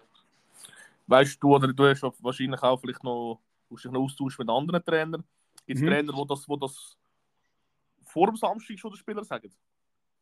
[1.07, 4.85] Weißt du, oder du hast wahrscheinlich auch vielleicht noch, musst dich noch austauschen mit anderen
[4.85, 5.25] Trainern.
[5.67, 5.89] Gibt es Mhm.
[5.89, 6.97] Trainer, die das, wo das
[8.05, 9.53] vor dem Samstag schon den Spieler sagen?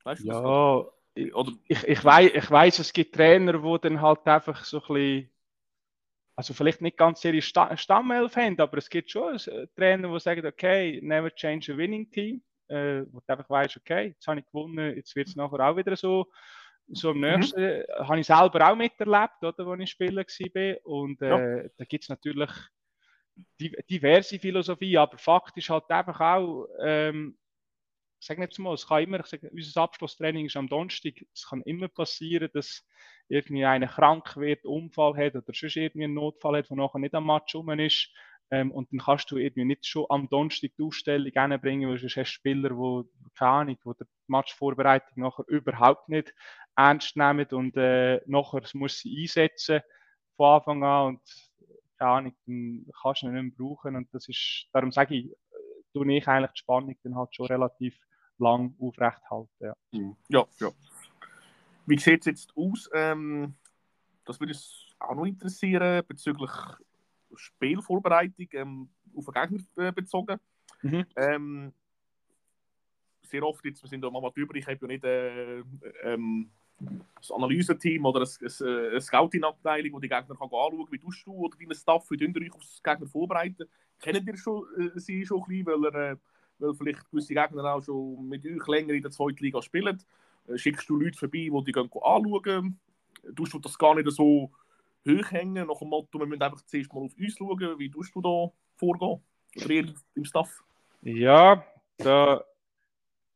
[0.04, 0.28] Weißt du?
[0.28, 4.80] Ja, Oder, ich, ich, weiß, ich weiß, es gibt Trainer, die dann halt einfach so
[4.80, 5.30] ein bisschen,
[6.36, 10.20] also vielleicht nicht ganz ihre Sta Stammelf haben, aber es gibt schon äh, Trainer, die
[10.20, 14.40] sagen, okay, never change a winning team, äh, wo du einfach weißt, okay, jetzt habe
[14.40, 16.28] ich gewonnen, jetzt wird es nachher auch wieder so.
[16.92, 17.84] So am nächsten mhm.
[17.98, 20.86] habe ich selber auch miterlebt, oder, als ich Spieler war.
[20.86, 21.68] Und äh, ja.
[21.76, 22.50] da gibt es natürlich
[23.88, 27.36] diverse Philosophie, aber Fakt ist halt einfach auch, ähm,
[28.20, 31.62] ich sage jetzt mal, es kann immer, sage, unser Abschlusstraining ist am Donnerstag, es kann
[31.62, 32.86] immer passieren, dass
[33.28, 37.14] irgendwie einer krank wird, Unfall hat oder sonst irgendwie einen Notfall hat, der nachher nicht
[37.14, 38.10] am Match rum ist.
[38.52, 42.16] Ähm, und dann kannst du irgendwie nicht schon am Donnerstag die Ausstellung reinbringen, weil sonst
[42.16, 46.34] hast du Spieler, die, keine Ahnung, die die Matchvorbereitung nachher überhaupt nicht
[46.88, 49.80] ernst nehmen und äh, nachher muss sie einsetzen
[50.36, 51.20] von Anfang an und
[51.98, 55.30] keine Ahnung, dann kannst du ihn nicht mehr brauchen und das ist, darum sage ich,
[55.92, 57.98] tue ich eigentlich die Spannung dann halt schon relativ
[58.38, 59.48] lang aufrecht halten.
[59.60, 60.16] Ja, mhm.
[60.28, 60.46] ja.
[60.60, 60.70] ja.
[61.86, 62.88] Wie sieht es jetzt aus?
[62.94, 63.54] Ähm,
[64.24, 66.50] das würde uns auch noch interessieren bezüglich
[67.34, 70.38] Spielvorbereitung ähm, auf den Gegner äh, bezogen.
[70.82, 71.04] Mhm.
[71.16, 71.72] Ähm,
[73.22, 75.62] sehr oft jetzt, wir sind am Amateur, ich habe ja nicht äh,
[76.02, 76.50] ähm,
[77.16, 80.92] das Analyseteam oder eine, eine Scouting-Abteilung, die die Gegner kann anschauen kann.
[80.92, 83.64] Wie tust du oder deine Staff, wie tun euch auf den Gegner vorbereiten?
[84.00, 86.16] Kennen ihr schon, äh, sie schon ein bisschen, weil, äh,
[86.58, 90.02] weil vielleicht gewisse Gegner auch schon mit euch länger in der zweiten Liga spielen?
[90.48, 92.78] Äh, schickst du Leute vorbei, die die gehen anschauen?
[93.36, 94.50] Tust du das gar nicht so
[95.06, 97.78] hochhängen, nach dem Motto, wir müssen einfach zuerst mal auf uns schauen?
[97.78, 99.20] Wie tust du da vorgehen?
[99.56, 100.62] Oder ihr im Staff?
[101.02, 101.64] Ja,
[101.98, 102.44] da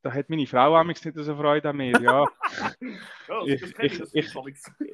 [0.05, 1.99] da hat meine Frau auch nicht so Freude an mir.
[1.99, 2.27] Ja,
[3.47, 4.35] ich, ich, ich,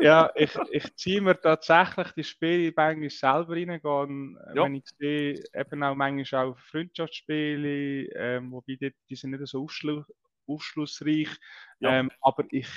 [0.00, 4.38] ja, ich, ich ziehe mir tatsächlich die Spiele manchmal selber rein.
[4.54, 4.64] Ja.
[4.64, 9.64] Wenn ich sehe, eben auch manchmal auch Freundschaftsspiele, ähm, wobei die, die sind nicht so
[9.64, 10.04] aufschlu
[10.46, 11.28] aufschlussreich.
[11.80, 11.98] Ja.
[11.98, 12.68] Ähm, aber ich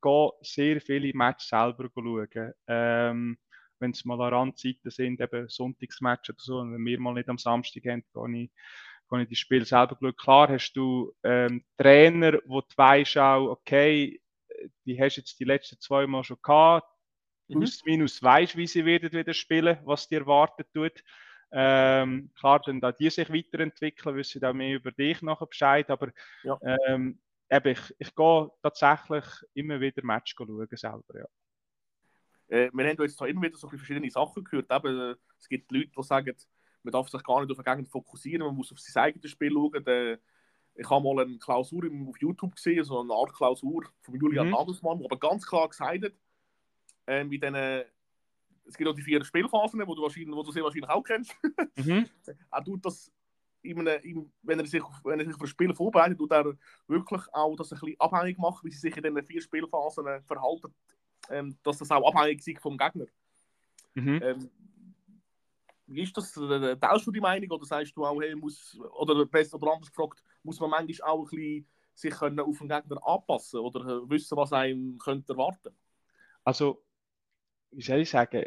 [0.00, 2.52] gehe sehr viele Matches selber schauen.
[2.68, 3.38] Ähm,
[3.78, 7.28] wenn es mal an Randzeiten sind, eben Sonntagsmatches oder so, und wenn wir mal nicht
[7.28, 8.50] am Samstag haben, gehe ich
[9.08, 10.18] kann ich das Spiel selber geschaut.
[10.18, 14.20] Klar hast du ähm, Trainer, wo du weißt auch, okay,
[14.84, 16.88] die hast jetzt die letzten zwei Mal schon gehabt,
[17.48, 17.58] mhm.
[17.58, 21.02] plus minus weißt, wie sie werden wieder spielen, was dir erwartet tut.
[21.52, 26.10] Ähm, klar, dann da die sich weiterentwickeln, wissen auch mehr über dich nachher Bescheid, aber
[26.42, 26.58] ja.
[26.88, 31.26] ähm, eben, ich, ich gehe tatsächlich immer wieder Match schauen selber, ja.
[32.48, 34.70] Äh, wir haben jetzt immer wieder so verschiedene Sachen gehört.
[34.70, 36.36] Eben, äh, es gibt Leute, die sagen,
[36.86, 39.52] man darf sich gar nicht auf eine Gegend fokussieren, man muss auf sein eigenes Spiel
[39.52, 40.18] schauen.
[40.78, 44.52] Ich habe mal eine Klausur auf YouTube gesehen, so eine Art Klausur von Julian mhm.
[44.52, 46.12] Nagelsmann, der aber ganz klar gesagt hat,
[47.06, 50.62] äh, mit diesen, es gibt auch die vier Spielphasen, die du, wahrscheinlich, wo du sehr
[50.62, 51.34] wahrscheinlich auch kennst.
[51.76, 52.08] Mhm.
[52.50, 53.12] er tut das,
[53.62, 56.56] in einem, wenn, er sich, wenn er sich auf ein Spiel vorbereitet, tut er
[56.86, 60.22] wirklich auch das ein bisschen abhängig machen, wie sie sich in diesen vier Spielphasen äh,
[60.22, 60.72] verhalten,
[61.30, 63.06] ähm, dass das auch abhängig ist vom Gegner.
[63.94, 64.20] Mhm.
[64.22, 64.50] Ähm,
[65.86, 66.32] wie ist das?
[66.32, 70.22] Teilst du die Meinung oder sagst du auch, hey, muss, oder besser oder anders gefragt,
[70.42, 74.36] muss man manchmal auch ein bisschen sich können auf den Gegner anpassen oder äh, wissen,
[74.36, 75.74] was einem könnte erwarten?
[76.44, 76.84] Also,
[77.70, 78.44] wie soll ich sagen,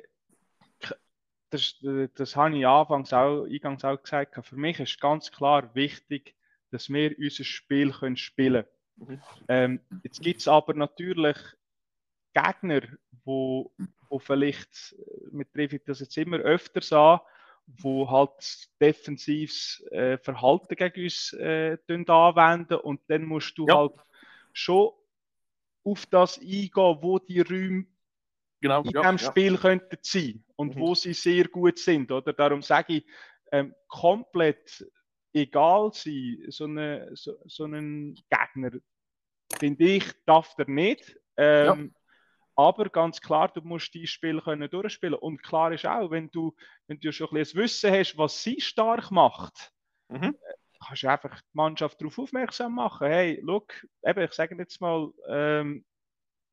[1.49, 1.75] das,
[2.15, 6.35] das habe ich anfangs auch, eingangs auch gesagt, für mich ist ganz klar wichtig,
[6.71, 8.65] dass wir unser Spiel können spielen
[8.97, 9.17] können.
[9.17, 9.21] Mhm.
[9.47, 11.37] Ähm, jetzt gibt es aber natürlich
[12.33, 12.81] Gegner,
[13.23, 13.71] wo,
[14.09, 14.95] wo vielleicht,
[15.31, 17.19] wir treffen das jetzt immer öfters an,
[17.67, 23.77] wo halt defensives äh, Verhalten gegen uns äh, anwenden und dann musst du ja.
[23.77, 23.93] halt
[24.53, 24.91] schon
[25.83, 27.85] auf das eingehen, wo die Räume
[28.61, 29.59] genau, in ja, diesem Spiel ja.
[29.59, 30.79] könnten sein und mhm.
[30.79, 32.11] wo sie sehr gut sind.
[32.11, 32.33] Oder?
[32.33, 33.05] Darum sage ich,
[33.51, 34.85] ähm, komplett
[35.33, 38.71] egal sein, so, eine, so, so einen Gegner,
[39.57, 41.17] finde ich, darf er nicht.
[41.37, 41.93] Ähm,
[42.59, 45.15] aber ganz klar, du musst die Spiel können durchspielen.
[45.15, 46.53] Und klar ist auch, wenn du,
[46.87, 49.71] wenn du schon ein bisschen Wissen hast, was sie stark macht,
[50.09, 50.35] mhm.
[50.35, 50.53] Äh,
[50.85, 53.07] kannst du einfach die Mannschaft darauf aufmerksam machen.
[53.07, 55.85] Hey, look, eben, ich sage jetzt mal, ähm,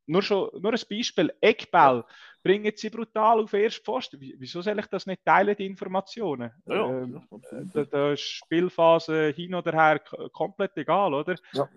[0.07, 2.05] nur, schon, nur ein Beispiel, Eckball
[2.45, 4.21] bringen sie brutal auf erst Pfosten.
[4.21, 6.53] Wieso soll ich das nicht teilen, die Informationen?
[6.67, 9.99] Ja, ähm, ja, da, da ist Spielphase hin oder her
[10.33, 11.35] komplett egal, oder?
[11.53, 11.69] Ja,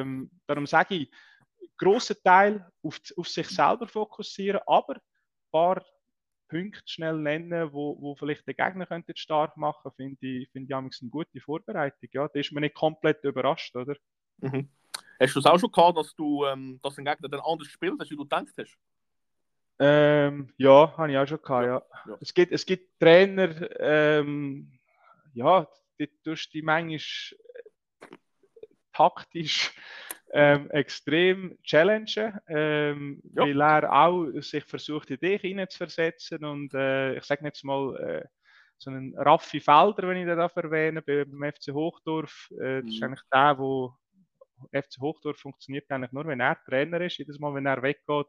[0.00, 1.10] ähm, darum sage ich,
[1.78, 5.00] grossen Teil auf, auf sich selber fokussieren, aber ein
[5.50, 5.84] paar
[6.48, 10.74] Punkte schnell nennen, wo, wo vielleicht der Gegner könnte stark machen, finde ich, finde ich
[10.74, 12.08] eine gute Vorbereitung.
[12.12, 13.96] Ja, da ist man nicht komplett überrascht, oder?
[14.38, 14.68] Mhm.
[15.18, 17.98] Hast du es auch schon gehabt, dass du ähm, dass ein Gegner dann anders spielt,
[17.98, 18.76] als du gedacht hast?
[19.78, 21.82] Ähm, ja, habe ich auch schon gehabt, ja.
[22.06, 22.18] ja.
[22.20, 24.78] Es, gibt, es gibt Trainer, ähm,
[25.34, 27.00] ja, die tust die manchmal
[28.92, 29.74] taktisch
[30.36, 33.42] ähm, extrem challengen, ähm, ja.
[33.42, 38.24] weil er auch sich versucht, in dich hineinzuversetzen und äh, ich sage jetzt mal, äh,
[38.78, 43.00] so einen Raffi Felder, wenn ich den darf erwähnen, beim FC Hochdorf, äh, das ist
[43.00, 43.06] mhm.
[43.06, 43.94] eigentlich der, wo
[44.72, 47.18] FC Hochdorf funktioniert eigentlich nur, wenn er Trainer ist.
[47.18, 48.26] Jedes Mal, wenn er weggeht,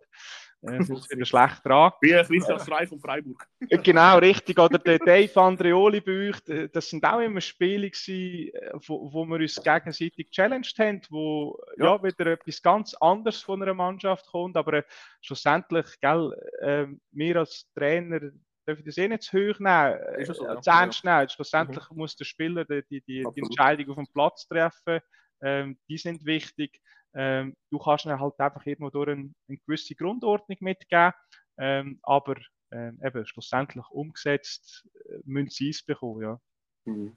[0.61, 1.91] äh, es wieder schlecht dran.
[2.01, 3.45] Wie Christian Streich von Freiburg.
[3.69, 4.59] Äh, genau, richtig.
[4.59, 9.11] Oder der Dave Andreoli bei euch, äh, das sind auch immer Spiele gewesen, äh, wo,
[9.11, 11.95] wo wir uns gegenseitig challenged haben, wo ja.
[11.95, 12.03] ja.
[12.03, 14.83] wieder etwas ganz anderes von einer Mannschaft kommt, aber
[15.21, 18.19] schlussendlich, gell, äh, wir als Trainer
[18.67, 20.61] dürfen das eh nicht zu hoch nehmen, ist so, ja.
[20.61, 21.29] zu ernst nehmen.
[21.29, 21.97] Schlussendlich mhm.
[21.97, 24.99] muss der Spieler die, die, die, die Entscheidung auf dem Platz treffen,
[25.41, 26.81] ähm, die sind wichtig.
[27.13, 31.13] Ähm, du kannst ihnen halt einfach irgendwo durch eine, eine gewisse Grundordnung mitgeben,
[31.57, 32.35] ähm, aber
[32.71, 36.21] ähm, eben schlussendlich umgesetzt äh, müssen sie es bekommen.
[36.21, 36.39] Ja.
[36.85, 37.15] Mhm.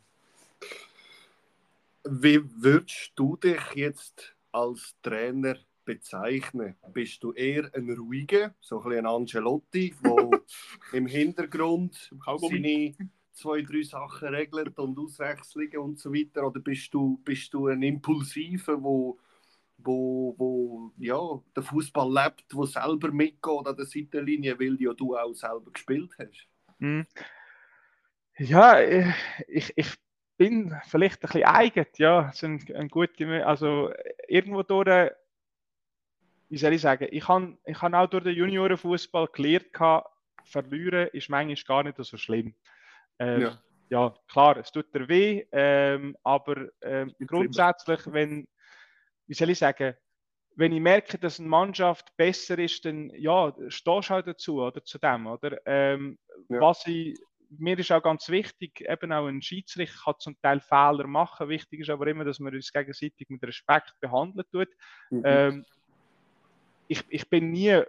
[2.05, 6.77] Wie würdest du dich jetzt als Trainer bezeichnen?
[6.93, 10.41] Bist du eher ein ruhiger, so ein, ein Angelotti, der
[10.93, 12.95] im Hintergrund seine
[13.41, 16.47] zwei, drei Sachen regelt und Auswechslungen und so weiter?
[16.47, 19.19] Oder bist du, bist du ein Impulsiver, wo,
[19.79, 21.19] wo, wo ja,
[21.57, 26.13] der Fußball lebt, wo selber mitgeht an der Seitenlinie, weil ja du auch selber gespielt
[26.19, 26.47] hast?
[26.79, 27.07] Hm.
[28.39, 29.95] Ja, ich, ich
[30.37, 33.93] bin vielleicht ein bisschen eigen, ja, ist ein, ein gut, also
[34.29, 35.11] irgendwo durch
[36.51, 39.67] wie soll ich sagen, ich habe ich hab auch durch den Juniorenfußball gelernt,
[40.45, 42.55] verlieren ist manchmal gar nicht so schlimm.
[43.21, 43.63] Ähm, ja.
[43.91, 44.15] ja.
[44.29, 48.49] klar, es tut dir weh, ähm, aber ähm, grundsätzlich, wenn,
[49.27, 49.95] wie soll ich sagen,
[50.57, 54.85] wenn ich merke, dass eine Mannschaft besser ist, dann ja, stehst du halt dazu oder
[54.85, 55.59] zu dem, oder?
[55.65, 56.19] Ähm,
[56.49, 56.61] ja.
[56.61, 57.19] Was ich,
[57.51, 61.49] mir ist auch ganz wichtig, eben auch ein Schiedsrichter kann zum Teil Fehler machen.
[61.49, 64.69] Wichtig ist aber immer, dass man uns gegenseitig mit Respekt behandeln tut.
[65.11, 65.23] Mhm.
[65.25, 65.65] Ähm,
[66.89, 67.83] ich, ich bin nie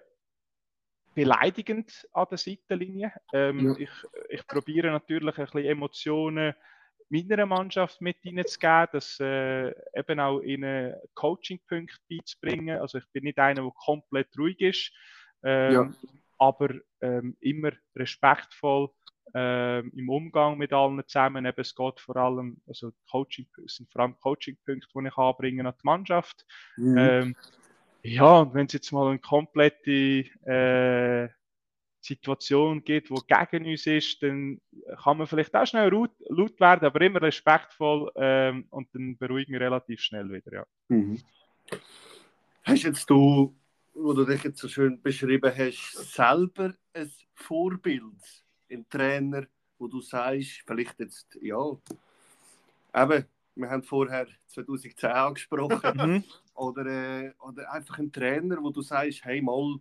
[1.13, 3.11] beleidigend an der Seitenlinie.
[3.33, 3.75] Ähm, ja.
[3.77, 3.89] Ich,
[4.29, 6.53] ich probiere natürlich ein bisschen Emotionen
[7.09, 12.79] meiner Mannschaft mit reinzugeben, das äh, eben auch ihnen Coaching-Punkte beizubringen.
[12.79, 14.91] Also ich bin nicht einer, der komplett ruhig ist,
[15.43, 15.91] ähm, ja.
[16.37, 16.69] aber
[17.01, 18.89] ähm, immer respektvoll
[19.33, 21.45] ähm, im Umgang mit allen zusammen.
[21.45, 25.67] Eben, es geht vor allem, also Coaching, es sind vor allem Coaching-Punkte, die ich anbringe
[25.67, 26.45] an die Mannschaft.
[26.77, 27.35] Mhm.
[28.03, 31.29] Ja, und wenn es jetzt mal eine komplette äh,
[32.01, 34.59] Situation gibt, wo gegen uns ist, dann
[35.03, 39.53] kann man vielleicht auch schnell laut, laut werden, aber immer respektvoll ähm, und dann beruhigen
[39.53, 40.51] wir relativ schnell wieder.
[40.51, 40.65] Ja.
[40.87, 41.19] Mhm.
[42.63, 43.55] Hast jetzt du,
[43.93, 49.45] wo du dich jetzt so schön beschrieben hast, selber ein Vorbild, ein Trainer,
[49.77, 51.77] wo du sagst, vielleicht jetzt, ja,
[52.95, 53.25] eben,
[53.55, 56.23] wir haben vorher 2010 angesprochen, mhm.
[56.53, 59.77] oder, äh, oder einfach ein Trainer, wo du sagst, hey mal,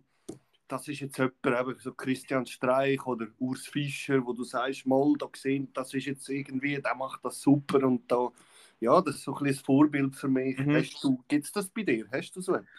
[0.67, 5.13] das ist jetzt jemand, eben so Christian Streich oder Urs Fischer, wo du sagst, mal,
[5.17, 8.29] da gesehen, das ist jetzt irgendwie, der macht das super und da,
[8.79, 10.57] ja, das ist so ein bisschen Vorbild für mich.
[10.57, 11.19] Mhm.
[11.27, 12.07] Gibt es das bei dir?
[12.11, 12.69] Hast du so etwas?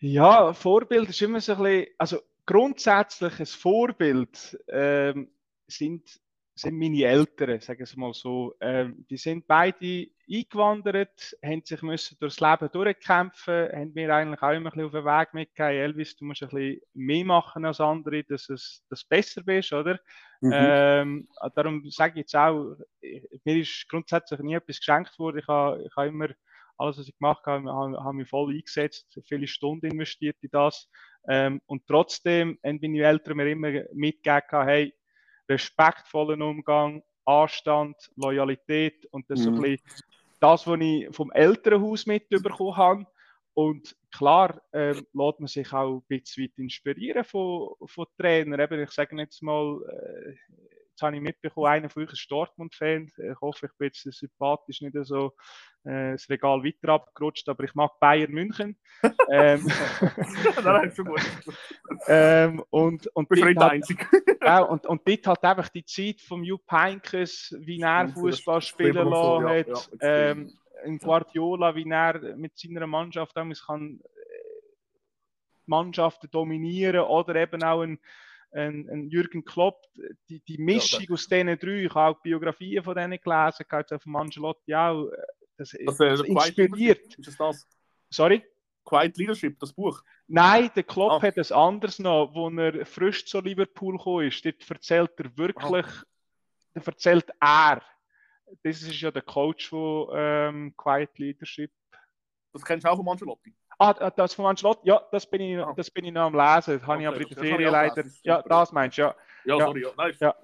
[0.00, 5.30] Ja, Vorbild ist immer so ein bisschen, also grundsätzlich ein Vorbild ähm,
[5.66, 6.20] sind
[6.56, 8.54] sind meine Eltern, sagen wir es mal so.
[8.60, 14.52] Ähm, die sind beide eingewandert, haben sich müssen durchs Leben durchkämpfen, haben mir eigentlich auch
[14.52, 17.80] immer ein bisschen auf den Weg mitgegeben, Elvis, du musst ein bisschen mehr machen als
[17.80, 19.98] andere, dass es dass besser bist, oder?
[20.40, 20.52] Mhm.
[20.54, 25.38] Ähm, darum sage ich jetzt auch, mir ist grundsätzlich nie etwas geschenkt worden.
[25.38, 26.28] Ich habe, ich habe immer
[26.76, 30.88] alles, was ich gemacht habe, habe, habe mich voll eingesetzt, viele Stunden investiert in das.
[31.28, 34.94] Ähm, und trotzdem haben meine Eltern mir immer mitgegeben, hey,
[35.48, 39.44] respektvollen Umgang, Anstand, Loyalität und das mhm.
[39.44, 39.86] so ein bisschen
[40.40, 43.06] das, was ich vom Elternhaus mitbekommen habe.
[43.54, 48.60] Und klar ähm, lässt man sich auch ein bisschen weit inspirieren von, von Trainern.
[48.60, 50.34] Eben, ich sage jetzt mal, äh,
[50.94, 53.10] Jetzt habe ich mitbekommen, einer von euch ist Dortmund-Fan.
[53.16, 55.32] Ich hoffe, ich bin jetzt sympathisch nicht so
[55.82, 58.78] äh, das Regal weiter abgerutscht, aber ich mag Bayern München.
[59.28, 59.66] ähm,
[62.06, 64.06] ähm, und, und, der Einzige.
[64.40, 68.94] ja, und, und dort hat einfach die Zeit von Jupp Heynckes, wie er Fußball spielen
[68.94, 70.52] lassen hat, ja, ja, ähm,
[70.84, 74.00] in Guardiola, wie er mit seiner Mannschaft kann äh,
[75.66, 77.98] Mannschaften dominieren oder eben auch ein
[78.54, 79.82] ein, ein Jürgen Klopp,
[80.28, 84.02] die, die Mischung ja, aus diesen drei, ich habe auch Biografien von denen gelesen, jetzt
[84.02, 85.16] von Angelotti auch, äh,
[85.56, 87.18] das, das, das inspiriert.
[87.18, 87.68] Ist das das?
[88.10, 88.44] Sorry?
[88.84, 90.02] Quiet Leadership, das Buch?
[90.26, 91.22] Nein, der Klopp ah.
[91.22, 94.44] hat es anders noch, wo er frisch zu Liverpool gekommen ist.
[94.44, 96.04] Dort erzählt er wirklich, ah.
[96.74, 97.82] da erzählt er.
[98.62, 101.72] Das ist ja der Coach von ähm, Quiet Leadership.
[102.52, 103.54] Das kennst du auch von Angelotti?
[103.78, 106.78] Ah, das von Ancelotti, ja, das bin ich, das bin ich noch am Lesen.
[106.78, 108.04] Das okay, habe ich aber in der Ferien leider.
[108.22, 109.14] Ja, das meinst du, ja.
[109.44, 109.90] Ja, sorry, ja.
[109.96, 110.34] Nein, ja.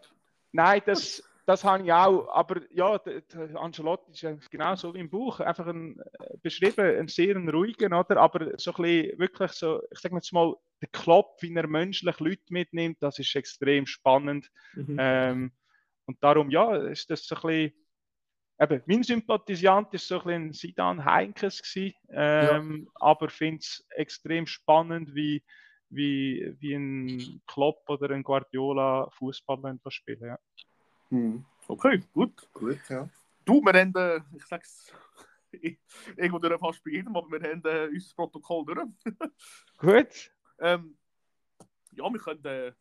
[0.53, 5.01] Nein das, das habe ich auch, aber ja, der, der Ancelotti ist genau so wie
[5.01, 8.17] im Buch, einfach ein, äh, beschrieben, ein sehr ruhigen, oder?
[8.19, 12.19] aber so ein bisschen, wirklich so, ich sage jetzt mal, der Klopp, wie er menschlich
[12.21, 14.51] Leute mitnimmt, das ist extrem spannend.
[14.75, 14.97] Mhm.
[14.99, 15.53] Ähm,
[16.07, 17.80] und darum, ja, ist das so ein bisschen,
[18.61, 22.93] eben, mein Sympathisant ist so ein bisschen Sidan Heinkes gewesen, ähm, ja.
[22.95, 25.43] aber finde es extrem spannend, wie,
[25.89, 30.21] wie, wie ein Klopp oder ein Guardiola Fußball spielen.
[30.21, 30.39] Ja.
[31.09, 31.45] Hm.
[31.67, 32.49] Okay, gut.
[32.53, 33.09] Gut, ja.
[33.45, 34.93] Du, wir haben, äh, ich sag's
[36.17, 38.89] irgendwo durch fast bei jedem, aber wir haben äh, unser Protokoll durch.
[39.79, 40.33] gut.
[40.61, 40.97] Ähm,
[41.93, 42.73] ja, wir können äh,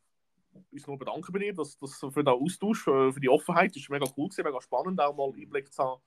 [0.72, 3.72] uns nur bedanken bei dir dass, dass für den Austausch, für, für die Offenheit.
[3.72, 6.02] Das ist mega cool gewesen, mega spannend, auch mal Einblick zu haben,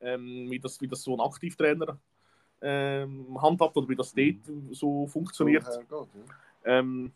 [0.00, 1.98] ähm, wie, das, wie das so ein Aktivtrainer
[2.60, 4.36] ähm, handhabt oder wie das dort
[4.70, 5.64] so funktioniert.
[5.88, 6.08] So
[6.64, 6.78] ja.
[6.78, 7.12] ähm,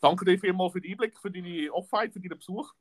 [0.00, 2.72] danke dir vielmals für den Einblick, für deine Offenheit, für deinen Besuch.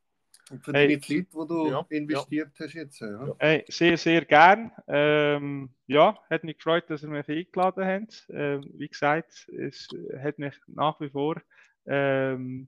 [0.51, 0.88] Und für hey.
[0.88, 2.66] die Zeit, die du ja, investiert ja.
[2.66, 2.99] hast jetzt.
[2.99, 3.34] Ja.
[3.39, 4.72] Hey, sehr, sehr gern.
[4.88, 8.28] Ähm, ja, hat mich gefreut, dass ihr mich eingeladen habt.
[8.30, 9.88] Ähm, wie gesagt, es
[10.22, 11.41] hat mich nach wie vor
[11.86, 12.68] ähm,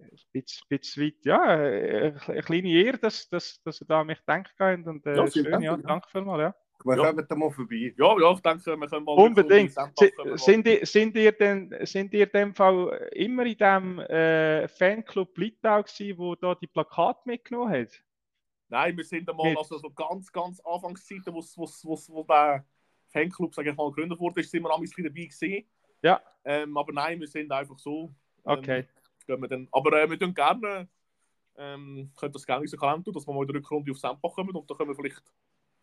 [0.00, 4.20] ein bisschen, bisschen weit, ja, eine kleine Ehre, dass, dass, dass ihr da an mich
[4.26, 4.54] denkt
[4.86, 6.40] und äh, ja, schön, ja, danke vielmals.
[6.40, 6.54] Ja.
[6.82, 7.06] Wir ja.
[7.10, 7.94] kommen da mal vorbei.
[7.96, 9.12] Ja, ja, ich denke, wir können mal...
[9.12, 9.74] Unbedingt.
[10.36, 15.36] Sind, ihr, sind, ihr denn, sind ihr in dem Fall immer in dem äh, Fanclub
[15.36, 18.02] Litau gewesen, wo da die Plakate mitgenommen hat?
[18.70, 22.64] Nein, wir sind einmal, also so ganz, ganz Anfangszeiten, wo, wo, wo, wo der
[23.08, 25.66] Fanclub, sage ich mal, gegründet wurde, sind wir ein bisschen dabei gewesen.
[26.02, 26.22] Ja.
[26.44, 28.14] Ähm, aber nein, wir sind einfach so.
[28.46, 28.88] Ähm, okay.
[29.38, 30.88] Wir dann, aber äh, wir tun gerne,
[31.56, 33.98] ähm, können das gerne in unseren Kalender tun, dass wir mal in der Rückrunde auf
[33.98, 35.22] Sempach kommen und dann können wir vielleicht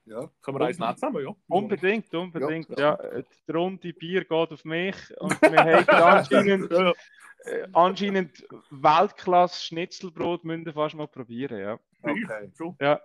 [0.07, 0.29] ja.
[0.41, 1.35] Können wir eins nehmen zusammen, ja?
[1.49, 2.69] Unbedingt, unbedingt.
[2.79, 3.21] Ja, ja.
[3.47, 6.93] Die Runde Bier geht auf mich und wir haben anscheinend, ja.
[7.43, 11.79] äh, anscheinend Weltklasse Schnitzelbrot müssen wir fast mal probieren, ja.
[12.01, 12.75] Okay, schon?
[12.79, 13.01] Ja.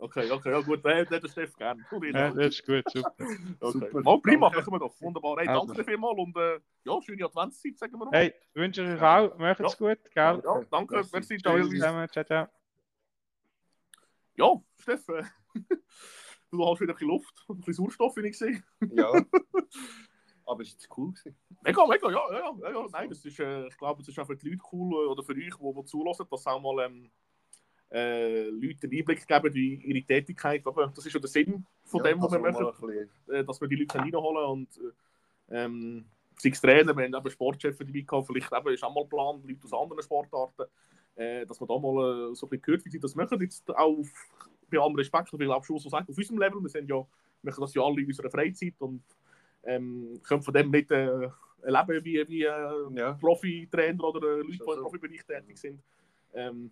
[0.00, 1.84] Okay, okay, ja gut, der, der Steff gerne.
[2.12, 3.12] Ja, das ist gut, super.
[3.60, 3.78] Okay.
[3.78, 4.00] super.
[4.00, 4.94] Mal prima, machen wir doch.
[5.00, 5.38] Wunderbar.
[5.38, 8.12] Hey, danke dir vielmals und äh, ja, schöne Adventszeit, sagen wir noch.
[8.12, 9.36] Hey, wünsche ich euch auch.
[9.38, 9.88] Macht's ja.
[9.88, 10.42] gut, gell?
[10.44, 12.06] Ja, danke, merci, ciao.
[12.06, 12.48] Ciao, ciao.
[14.36, 15.28] Ja, Steffen.
[16.52, 18.62] du hast wieder ein bisschen Luft und ein bisschen Sauerstoff, wie ich sehe.
[18.92, 19.10] Ja.
[20.46, 21.12] Aber es war cool.
[21.12, 21.36] Gewesen.
[21.62, 22.86] Mega, mega, ja, ja, ja, ja.
[22.92, 25.24] Nein, das ist, äh, ich glaube, es ist auch für die Leute cool äh, oder
[25.24, 27.10] für euch, die, die zulassen, dass auch mal ähm,
[27.90, 30.66] äh, Leute einen Einblick geben in ihre Tätigkeit.
[30.66, 33.08] Aber das ist ja der Sinn von ja, dem, was wir machen.
[33.28, 36.04] Äh, dass wir die Leute reinholen und äh, ähm,
[36.36, 39.42] sei es Trainer, wir haben eben Sportchef dabei gehabt, vielleicht eben ist auch mal Plan,
[39.44, 40.64] Leute aus anderen Sportarten,
[41.16, 43.40] äh, dass man da mal äh, so ein bisschen gehört, wie sie das machen.
[43.40, 43.96] Jetzt auch
[44.70, 47.04] bei allem Respekt, ich will auch schon so sagen, auf unserem Level, wir sind ja,
[47.42, 49.02] machen das ja alle in unserer Freizeit und
[49.64, 51.28] ähm, können von dem nicht äh,
[51.62, 53.12] erleben, wie, wie äh, ja.
[53.14, 55.82] Profi-Trainer oder äh, Leute, die im Profibereich tätig sind.
[56.34, 56.70] Ähm,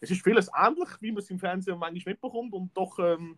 [0.00, 3.36] es ist vieles ähnlich, wie man es im Fernsehen manchmal mitbekommt und doch, ähm,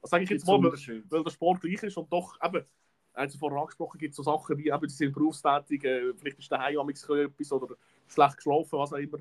[0.00, 2.64] was sage ich jetzt mal, weil, weil, der Sport gleich ist und doch eben,
[3.12, 6.50] als vorher angesprochen gibt es so Sachen wie, eben, sie sind berufstätig, äh, vielleicht ist
[6.50, 7.74] der Heim etwas oder
[8.06, 9.18] schlecht geschlafen, was auch immer.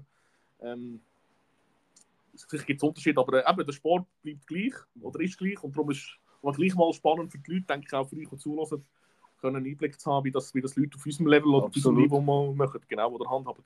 [0.62, 1.02] Ähm,
[2.34, 5.76] sicher gibt es Unterschiede, aber äh, eben, der Sport bleibt gleich oder ist gleich und
[5.76, 8.38] darum ist es gleich mal spannend für die Leute, denke ich auch für euch, die
[8.38, 8.86] zulassen,
[9.42, 11.76] können einen Einblick zu haben, wie das, wie das Leute auf unserem Level oder auf
[11.76, 13.64] unserem Niveau machen, genau, oder handhaben.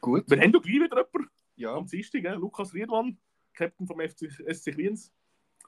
[0.00, 0.28] Gut.
[0.28, 1.74] Wir haben ja gleich wieder jemanden ja.
[1.74, 3.18] am Dienstag, äh, Lukas Riedmann,
[3.54, 5.12] Captain vom FC, SC Wiens.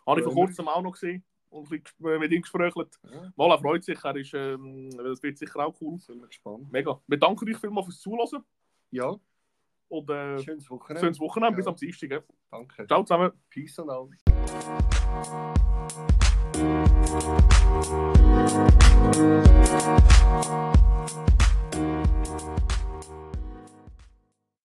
[0.07, 1.24] Habe ich vor kurzem auch noch gesehen
[1.55, 2.87] und ein bisschen mit ihm gesprochen.
[3.11, 3.32] Ja.
[3.37, 5.99] Mal, er freut sich, er ist, ähm, das wird sicher auch cool.
[5.99, 6.70] Sind wir gespannt.
[6.70, 7.01] Mega.
[7.07, 8.45] Wir danken euch vielmals fürs Zuhören.
[8.91, 9.16] Ja.
[9.89, 11.01] Und äh, schönes Wochenende.
[11.01, 11.57] Schönes Wochenende, ja.
[11.57, 12.11] bis am Dienstag.
[12.11, 12.22] Ja.
[12.51, 12.87] Danke.
[12.87, 13.32] Ciao zusammen.
[13.49, 14.11] Peace und out.